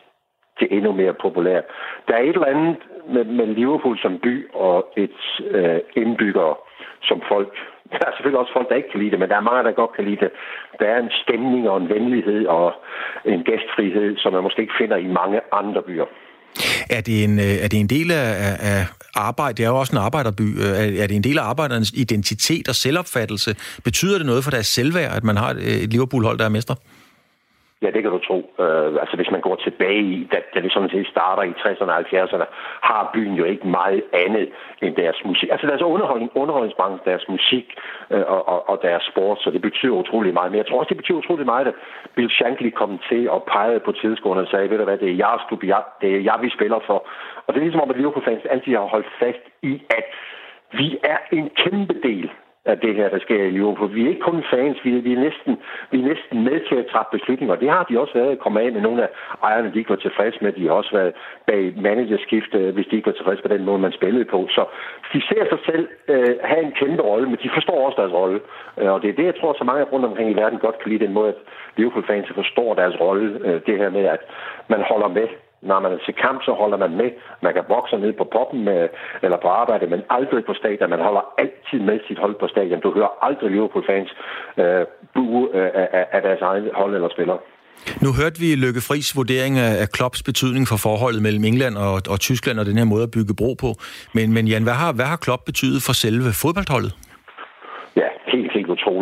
[0.58, 1.64] til endnu mere populært.
[2.08, 2.76] Der er et eller andet
[3.08, 6.54] med, med Liverpool som by og et øh, indbyggere
[7.02, 7.52] som folk
[7.92, 9.80] der er selvfølgelig også folk, der ikke kan lide det, men der er mange, der
[9.82, 10.30] godt kan lide det.
[10.80, 12.66] Der er en stemning og en venlighed og
[13.24, 16.08] en gæstfrihed, som man måske ikke finder i mange andre byer.
[16.96, 18.28] Er det en, øh, er det en del af,
[18.72, 18.80] af
[19.14, 19.54] arbejde?
[19.56, 20.46] Det er jo også en arbejderby.
[20.64, 23.50] Øh, er det en del af arbejdernes identitet og selvopfattelse?
[23.84, 26.74] Betyder det noget for deres selvværd, at man har et Liverpool-hold, der er mester?
[27.82, 28.38] Ja, det kan du tro.
[28.64, 31.92] Uh, altså, hvis man går tilbage i, da, da det sådan set starter i 60'erne
[31.92, 32.46] og 70'erne,
[32.82, 34.48] har byen jo ikke meget andet
[34.82, 35.48] end deres musik.
[35.50, 37.66] Altså deres underholdning, underholdningsbranche, deres musik
[38.10, 40.50] uh, og, og, og deres sport, så det betyder utrolig meget.
[40.50, 41.74] Men jeg tror også, det betyder utrolig meget, at
[42.14, 45.20] Bill Shankly kom til og pegede på tilskuerne og sagde, ved du hvad, det er
[45.24, 46.98] jeres klub, jeg, det er jeg, vi spiller for.
[47.46, 50.04] Og det er ligesom om, at Liverpool-fans altid har holdt fast i, at
[50.72, 52.30] vi er en kæmpe del
[52.72, 53.94] af det her, der sker i Liverpool.
[53.94, 55.52] Vi er ikke kun fans, vi er, vi er, næsten,
[55.90, 57.56] vi er næsten med til at træffe beslutninger.
[57.56, 59.08] Det har de også været komme af med nogle af
[59.42, 60.52] ejerne, de ikke var tilfredse med.
[60.52, 61.12] De har også været
[61.46, 64.48] bag managerskift, hvis de ikke var tilfredse med den måde, man spillede på.
[64.50, 64.64] Så
[65.12, 68.40] de ser sig selv øh, have en kæmpe rolle, men de forstår også deres rolle.
[68.78, 70.90] Øh, og det er det, jeg tror, så mange rundt omkring i verden godt kan
[70.92, 71.40] lide den måde, at
[71.76, 73.40] Liverpool-fans forstår deres rolle.
[73.46, 74.22] Øh, det her med, at
[74.68, 75.28] man holder med
[75.62, 77.10] når man er til kamp, så holder man med.
[77.42, 78.88] Man kan bokse ned på poppen med,
[79.22, 80.90] eller på arbejde, men aldrig på stadion.
[80.90, 82.80] Man holder altid med sit hold på stadion.
[82.80, 84.10] Du hører aldrig Liverpool-fans
[84.62, 84.82] øh,
[85.14, 87.38] bue øh, af, af deres egen hold eller spillere.
[88.02, 92.20] Nu hørte vi Lykke Fris vurdering af Klopps betydning for forholdet mellem England og, og
[92.20, 93.74] Tyskland og den her måde at bygge bro på.
[94.14, 96.92] Men, men Jan, hvad har, hvad har Klopp betydet for selve fodboldholdet?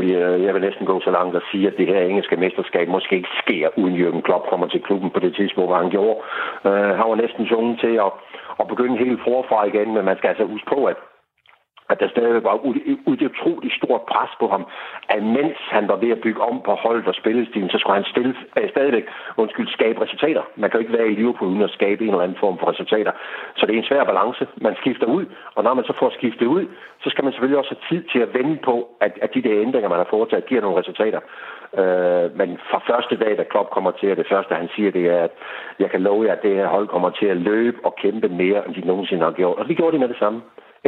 [0.02, 0.36] Ja.
[0.36, 3.16] Øh, jeg vil næsten gå så langt og sige, at det her engelske mesterskab måske
[3.16, 6.18] ikke sker, uden Jürgen Klopp kommer til klubben på det tidspunkt, hvor han gjorde.
[6.64, 8.10] Uh, han var næsten tvunget til at,
[8.60, 10.96] at begynde helt forfra igen, men man skal altså huske på, at
[11.90, 14.66] at der stadig var et utroligt stort pres på ham,
[15.08, 18.04] at mens han var ved at bygge om på holdet og spillestilen, så skulle han
[18.04, 19.06] stille, øh, stadigvæk
[19.36, 20.42] undskyld, skabe resultater.
[20.56, 22.70] Man kan jo ikke være i Liverpool uden at skabe en eller anden form for
[22.70, 23.12] resultater.
[23.56, 24.46] Så det er en svær balance.
[24.56, 25.24] Man skifter ud,
[25.54, 26.64] og når man så får skiftet ud,
[27.02, 29.60] så skal man selvfølgelig også have tid til at vende på, at, at de der
[29.62, 31.20] ændringer, man har foretaget, giver nogle resultater.
[31.80, 35.06] Øh, men fra første dag, da Klopp kommer til, at det første, han siger, det
[35.06, 35.30] er, at
[35.78, 38.66] jeg kan love jer, at det her hold kommer til at løbe og kæmpe mere,
[38.66, 39.58] end de nogensinde har gjort.
[39.58, 40.42] Og det gjorde de med det samme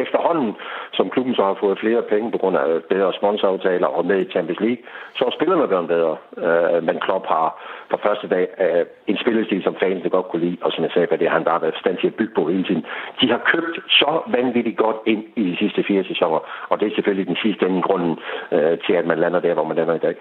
[0.04, 0.50] efterhånden,
[0.92, 4.30] som klubben så har fået flere penge på grund af bedre sponsoraftaler og med i
[4.30, 4.82] Champions League,
[5.16, 6.16] så er spillerne blevet bedre.
[6.44, 7.48] Øh, men Klopp har
[7.90, 11.18] fra første dag øh, en spillestil, som fansene godt kunne lide, og som jeg sagde,
[11.18, 12.84] det har han bare været stand til at bygge på hele tiden.
[13.20, 16.40] De har købt så vanvittigt godt ind i de sidste fire sæsoner,
[16.70, 18.18] og det er selvfølgelig den sidste ende grunden
[18.52, 20.16] øh, til, at man lander der, hvor man lander i dag.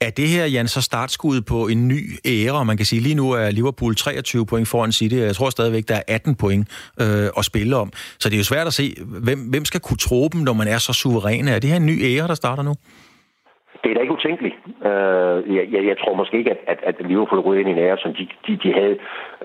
[0.00, 2.64] Er det her, Jan, så startskuddet på en ny ære?
[2.64, 5.14] Man kan sige, lige nu er Liverpool 23 point foran City.
[5.14, 6.68] Jeg tror stadigvæk, der er 18 point
[7.00, 7.88] øh, at spille om.
[8.20, 8.94] Så det er jo svært at se,
[9.24, 11.48] hvem, hvem skal kunne tro dem, når man er så suveræn.
[11.48, 12.74] Er det her en ny ære, der starter nu?
[13.82, 14.54] Det er da ikke utænkeligt.
[14.88, 17.84] Øh, jeg, jeg, jeg tror måske ikke, at, at, at Liverpool ryger ind i en
[17.86, 18.96] ære, som de, de, de havde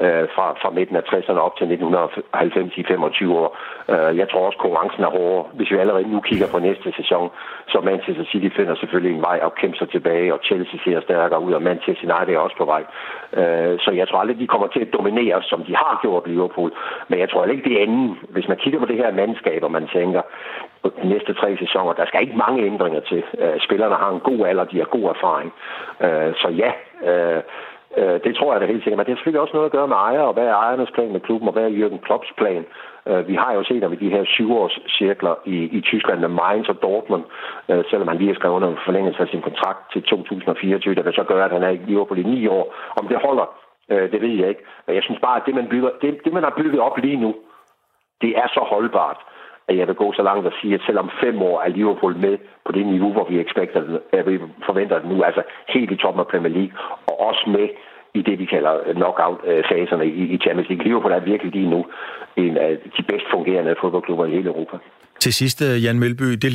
[0.03, 3.57] øh, fra, fra midten af 60'erne op til 1990 i 25 år.
[3.93, 5.45] Øh, jeg tror også, konkurrencen er hårdere.
[5.57, 7.29] Hvis vi allerede nu kigger på næste sæson,
[7.67, 11.41] så Manchester City finder selvfølgelig en vej og kæmper sig tilbage, og Chelsea ser stærkere
[11.41, 12.83] ud, og Manchester United er også på vej.
[13.39, 16.71] Øh, så jeg tror aldrig, de kommer til at dominere, som de har gjort Liverpool.
[17.09, 17.85] Men jeg tror heller ikke, det er.
[18.29, 20.21] Hvis man kigger på det her mandskab, og man tænker,
[21.01, 21.93] de næste tre sæsoner.
[21.93, 23.23] Der skal ikke mange ændringer til.
[23.43, 25.24] Øh, spillerne har en god alder, de har god erfaring.
[25.99, 26.71] Uh, så ja,
[27.09, 27.43] uh,
[27.97, 28.97] Øh, det tror jeg da helt sikkert.
[28.97, 31.11] Men det har selvfølgelig også noget at gøre med ejer, og hvad er ejernes plan
[31.11, 32.65] med klubben, og hvad er Jürgen Klopps plan?
[33.09, 36.67] Øh, vi har jo set ham i de her syvårscirkler i, i Tyskland med Mainz
[36.69, 37.23] og Dortmund,
[37.69, 41.03] øh, selvom han lige har skrevet under en forlængelse af sin kontrakt til 2024, der
[41.03, 42.75] vil så gøre, at han er i Liverpool i ni år.
[42.95, 43.47] Om det holder,
[43.89, 44.63] øh, det ved jeg ikke.
[44.87, 47.21] Men jeg synes bare, at det, man, bygger, det, det, man har bygget op lige
[47.25, 47.35] nu,
[48.21, 49.19] det er så holdbart,
[49.67, 52.37] at jeg vil gå så langt at sige, at selvom fem år er Liverpool med
[52.65, 53.79] på det niveau, hvor vi, expecter,
[54.13, 55.41] at vi forventer det nu, altså
[55.75, 56.73] helt i toppen af Premier League,
[57.07, 57.67] og også med
[58.19, 60.85] i det, vi kalder knockout-faserne i Champions League.
[60.85, 61.85] Liverpool er virkelig lige nu
[62.35, 64.77] en af de bedst fungerende fodboldklubber i hele Europa.
[65.19, 66.51] Til sidst, øh, Jan Mølby, det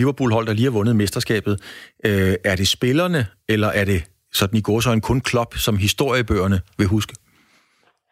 [0.00, 1.54] Liverpool-hold, der lige har vundet mesterskabet,
[2.06, 4.00] øh, er det spillerne, eller er det
[4.32, 7.12] sådan i går så en kun klop, som historiebøgerne vil huske?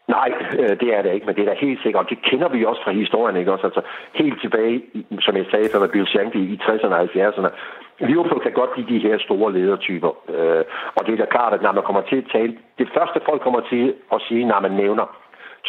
[0.09, 2.49] Nej, øh, det er det ikke, men det er da helt sikkert, og det kender
[2.49, 3.67] vi også fra historien, ikke også?
[3.67, 3.83] Altså,
[4.13, 4.83] helt tilbage,
[5.21, 7.51] som jeg sagde før med Bill Shankly i 60'erne og 70'erne,
[7.99, 10.65] Liverpool kan godt blive de her store ledertyper, øh,
[10.97, 13.43] og det er da klart, at når man kommer til at tale, det første folk
[13.43, 15.07] kommer til at sige, når man nævner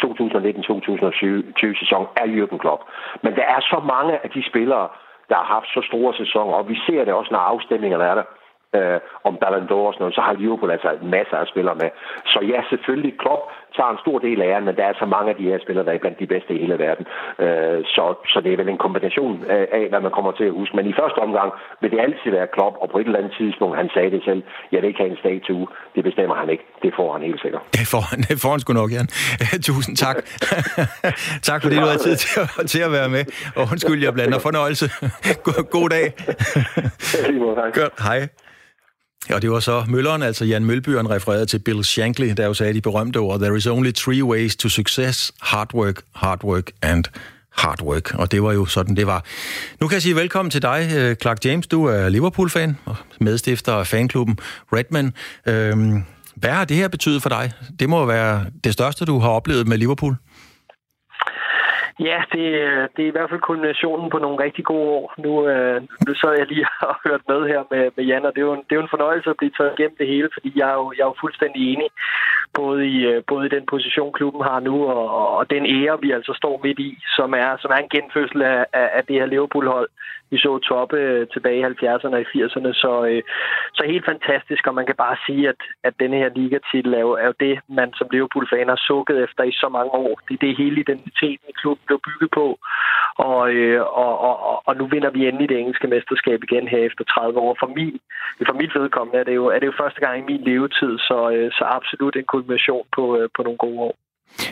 [0.04, 2.82] 2019-2020 sæson, er Jürgen Klopp.
[3.22, 4.88] Men der er så mange af de spillere,
[5.28, 8.22] der har haft så store sæsoner, og vi ser det også, når afstemningerne er der
[8.76, 8.98] øh,
[9.28, 11.90] om Ballon d'Or og sådan noget, så har Liverpool altså masser af spillere med.
[12.32, 13.42] Så ja, selvfølgelig, Klopp
[13.76, 15.84] tager en stor del af æren, men der er så mange af de her spillere,
[15.86, 17.04] der er blandt de bedste i hele verden.
[17.44, 19.34] Øh, så, så det er vel en kombination
[19.78, 20.76] af, hvad man kommer til at huske.
[20.76, 21.50] Men i første omgang
[21.80, 24.42] vil det altid være Klopp, og på et eller andet tidspunkt, han sagde det selv,
[24.72, 25.66] jeg vil ikke have en statue.
[25.94, 26.64] Det bestemmer han ikke.
[26.84, 27.62] Det får han helt sikkert.
[27.78, 29.08] Det får han, det får han sgu nok, Jan.
[29.68, 30.16] Tusind tak.
[31.48, 33.24] tak fordi du havde tid til at, til at være med.
[33.56, 34.38] Og undskyld, jeg blander.
[34.38, 34.86] Fornøjelse.
[35.46, 36.06] God, god dag.
[37.80, 37.94] Godt.
[38.08, 38.47] Hej.
[39.30, 42.74] Og det var så Mølleren, altså Jan Mølbyen, refererede til Bill Shankly, der jo sagde
[42.74, 47.04] de berømte ord, There is only three ways to success, hard work, hard work and
[47.56, 48.14] hard work.
[48.14, 49.24] Og det var jo sådan, det var.
[49.80, 51.66] Nu kan jeg sige velkommen til dig, øh, Clark James.
[51.66, 54.38] Du er Liverpool-fan og medstifter af fanklubben
[54.72, 55.12] Redman.
[55.46, 56.02] Øhm,
[56.34, 57.52] hvad har det her betydet for dig?
[57.80, 60.16] Det må være det største, du har oplevet med Liverpool.
[62.00, 65.14] Ja, det, øh, det er i hvert fald kulminationen på nogle rigtig gode år.
[65.18, 68.40] Nu, øh, nu sad jeg lige og hørt med her med, med Jan, og det
[68.40, 70.52] er, jo en, det er jo en fornøjelse at blive taget igennem det hele, fordi
[70.56, 71.88] jeg er jo, jeg er jo fuldstændig enig,
[72.54, 76.10] både i, øh, både i den position, klubben har nu, og, og den ære, vi
[76.10, 79.88] altså står midt i, som er, som er en genfødsel af, af det her Liverpool-hold.
[80.30, 83.22] Vi så toppe øh, tilbage i 70'erne og i 80'erne, så, øh,
[83.74, 87.12] så helt fantastisk, og man kan bare sige, at, at denne her ligatitel er jo,
[87.12, 90.20] er jo det, man som Liverpool-fan har sukket efter i så mange år.
[90.28, 92.46] Det er det hele identiteten i klubben blev bygget på.
[93.52, 97.04] Øh, og, og, og, og nu vinder vi endelig det engelske mesterskab igen her efter
[97.04, 97.56] 30 år.
[97.60, 98.00] For, min,
[98.46, 101.18] for mit vedkommende er det, jo, er det jo første gang i min levetid, så,
[101.58, 103.94] så absolut en kulmination på, på nogle gode år.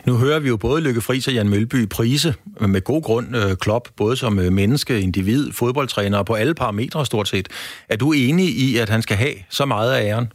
[0.06, 3.26] Nu hører vi jo både Lykke Friis og Jan Mølby prise øh, med god grund
[3.40, 7.46] øh, Klopp, både som øh, menneske, individ, fodboldtræner og på alle parametre stort set.
[7.88, 10.32] Er du enig i, at han skal have så meget af æren?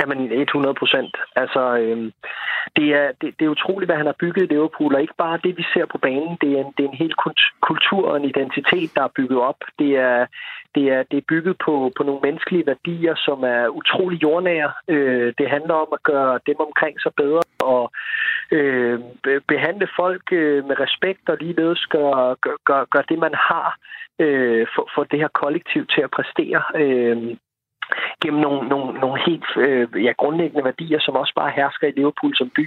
[0.00, 1.12] Jamen, 100 procent.
[1.36, 2.12] Altså, øhm,
[2.76, 5.38] det, er, det, det er utroligt, hvad han har bygget i Liverpool, og ikke bare
[5.44, 6.36] det, vi ser på banen.
[6.40, 7.14] Det er en, det er en hel
[7.68, 9.60] kultur og en identitet, der er bygget op.
[9.78, 10.26] Det er,
[10.76, 14.72] det er, det er bygget på, på nogle menneskelige værdier, som er utrolig jordnære.
[14.88, 17.42] Øh, det handler om at gøre dem omkring sig bedre
[17.74, 17.84] og
[18.56, 19.00] øh,
[19.48, 23.68] behandle folk øh, med respekt og ligeledes gøre gør, gør, gør det, man har
[24.24, 26.62] øh, for, for det her kollektiv til at præstere.
[26.82, 27.36] Øh,
[28.22, 32.32] gennem nogle, nogle, nogle helt øh, ja, grundlæggende værdier, som også bare hersker i Liverpool
[32.40, 32.66] som by.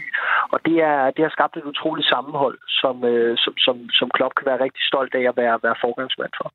[0.54, 4.34] Og det, er, det har skabt et utroligt sammenhold, som, øh, som, som, som Klopp
[4.38, 6.48] kan være rigtig stolt af at være, være forgangsmand for.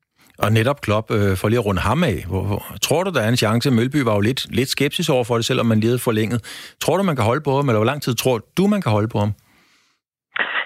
[0.44, 3.22] Og netop Klopp, øh, for lige at runde ham af, hvor, hvor, tror du, der
[3.26, 3.70] er en chance?
[3.70, 6.38] Mølby var jo lidt, lidt skeptisk over for det, selvom man lige havde forlænget.
[6.82, 8.92] Tror du, man kan holde på ham, eller hvor lang tid tror du, man kan
[8.92, 9.32] holde på ham?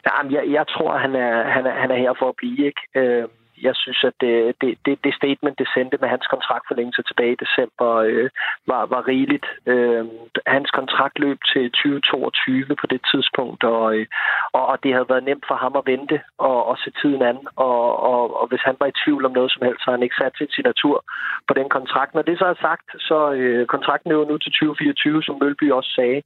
[0.06, 2.60] Jamen, jeg, jeg tror, han er, han, er, han er her for at blive.
[2.70, 2.82] Ikke?
[2.98, 3.24] Øh,
[3.62, 7.42] jeg synes, at det, det, det, det statement, det sendte med hans kontraktforlængelse tilbage i
[7.44, 8.30] december, øh,
[8.66, 9.46] var, var rigeligt.
[9.66, 10.04] Øh,
[10.46, 14.06] hans kontrakt løb til 2022 på det tidspunkt, og, øh,
[14.52, 17.38] og det havde været nemt for ham at vente og, og se tiden an.
[17.56, 20.06] Og, og, og hvis han var i tvivl om noget som helst, så har han
[20.06, 21.04] ikke sat sin signatur
[21.48, 22.14] på den kontrakt.
[22.14, 25.72] Når det så er sagt, så øh, kontrakten er jo nu til 2024, som Mølby
[25.72, 26.22] også sagde.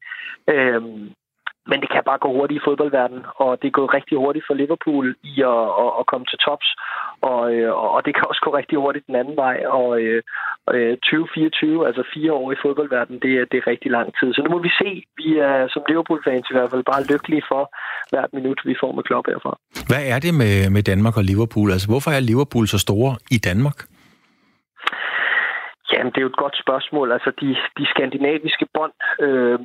[0.53, 0.83] Øh,
[1.71, 4.55] men det kan bare gå hurtigt i fodboldverdenen, og det er gået rigtig hurtigt for
[4.55, 6.69] Liverpool i at, at, at komme til tops,
[7.31, 10.23] og, øh, og det kan også gå rigtig hurtigt den anden vej, og øh,
[10.67, 14.29] og øh, 2024, altså fire år i fodboldverdenen, det, er, det er rigtig lang tid.
[14.35, 14.91] Så nu må vi se,
[15.21, 17.63] vi er som Liverpool-fans i hvert fald bare lykkelige for
[18.13, 19.53] hvert minut, vi får med Klopp herfra.
[19.91, 21.69] Hvad er det med, med Danmark og Liverpool?
[21.75, 23.79] Altså, hvorfor er Liverpool så store i Danmark?
[25.93, 27.13] Jamen, det er jo et godt spørgsmål.
[27.13, 28.93] Altså, de, de skandinaviske bånd
[29.27, 29.59] øh,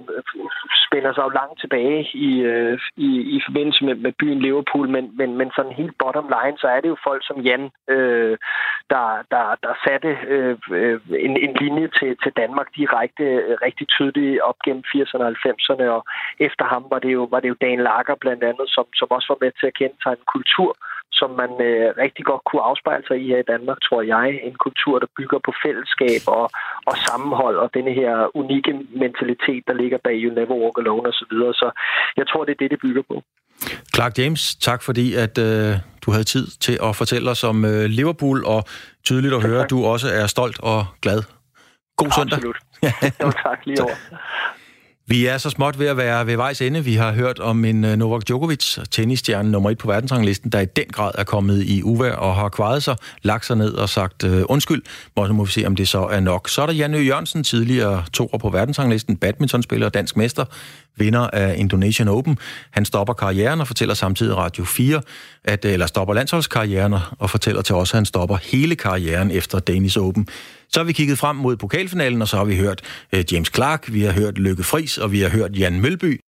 [0.85, 5.17] spænder sig jo langt tilbage i, øh, i, i forbindelse med, med byen Liverpool, men,
[5.17, 8.37] men, men sådan helt bottom line, så er det jo folk som Jan, øh,
[8.93, 13.87] der, der, der satte øh, øh en, en linje til, til Danmark direkte øh, rigtig
[13.87, 16.01] tydeligt op gennem 80'erne og 90'erne, og
[16.39, 19.27] efter ham var det jo, var det jo Dan Lager blandt andet, som, som også
[19.33, 20.71] var med til at kendetegne kultur,
[21.19, 24.27] som man øh, rigtig godt kunne afspejle sig i her i Danmark, tror jeg.
[24.49, 26.45] En kultur, der bygger på fællesskab og,
[26.89, 31.13] og sammenhold og denne her unikke mentalitet, der ligger bag You Never Walk Alone osv.
[31.19, 31.53] Så, videre.
[31.61, 31.67] så
[32.19, 33.15] jeg tror, det er det, det bygger på.
[33.95, 35.71] Clark James, tak fordi at øh,
[36.03, 38.63] du havde tid til at fortælle os om øh, Liverpool, og
[39.03, 41.19] tydeligt at høre, at du også er stolt og glad.
[41.97, 42.37] God søndag.
[42.37, 42.57] Absolut.
[43.21, 43.97] jo, tak lige over.
[45.09, 46.83] Vi er så småt ved at være ved vejs ende.
[46.83, 50.65] Vi har hørt om en øh, Novak Djokovic, tennisstjerne nummer et på verdensranglisten, der i
[50.65, 54.23] den grad er kommet i uvær og har kvaret sig, lagt sig ned og sagt
[54.23, 54.81] øh, undskyld.
[55.15, 56.49] Og nu må vi se, om det så er nok.
[56.49, 56.97] Så er der Jan Ø.
[56.97, 60.45] Jørgensen, tidligere toer på verdensranglisten, badmintonspiller og dansk mester,
[60.95, 62.37] vinder af Indonesian Open.
[62.71, 65.01] Han stopper karrieren og fortæller samtidig Radio 4,
[65.43, 69.97] at, eller stopper landsholdskarrieren og fortæller til os, at han stopper hele karrieren efter Danish
[69.99, 70.27] Open.
[70.69, 72.81] Så har vi kigget frem mod pokalfinalen, og så har vi hørt
[73.13, 76.21] øh, James Clark, vi har hørt Lykke Fris, og vi har hørt Jan Mølby.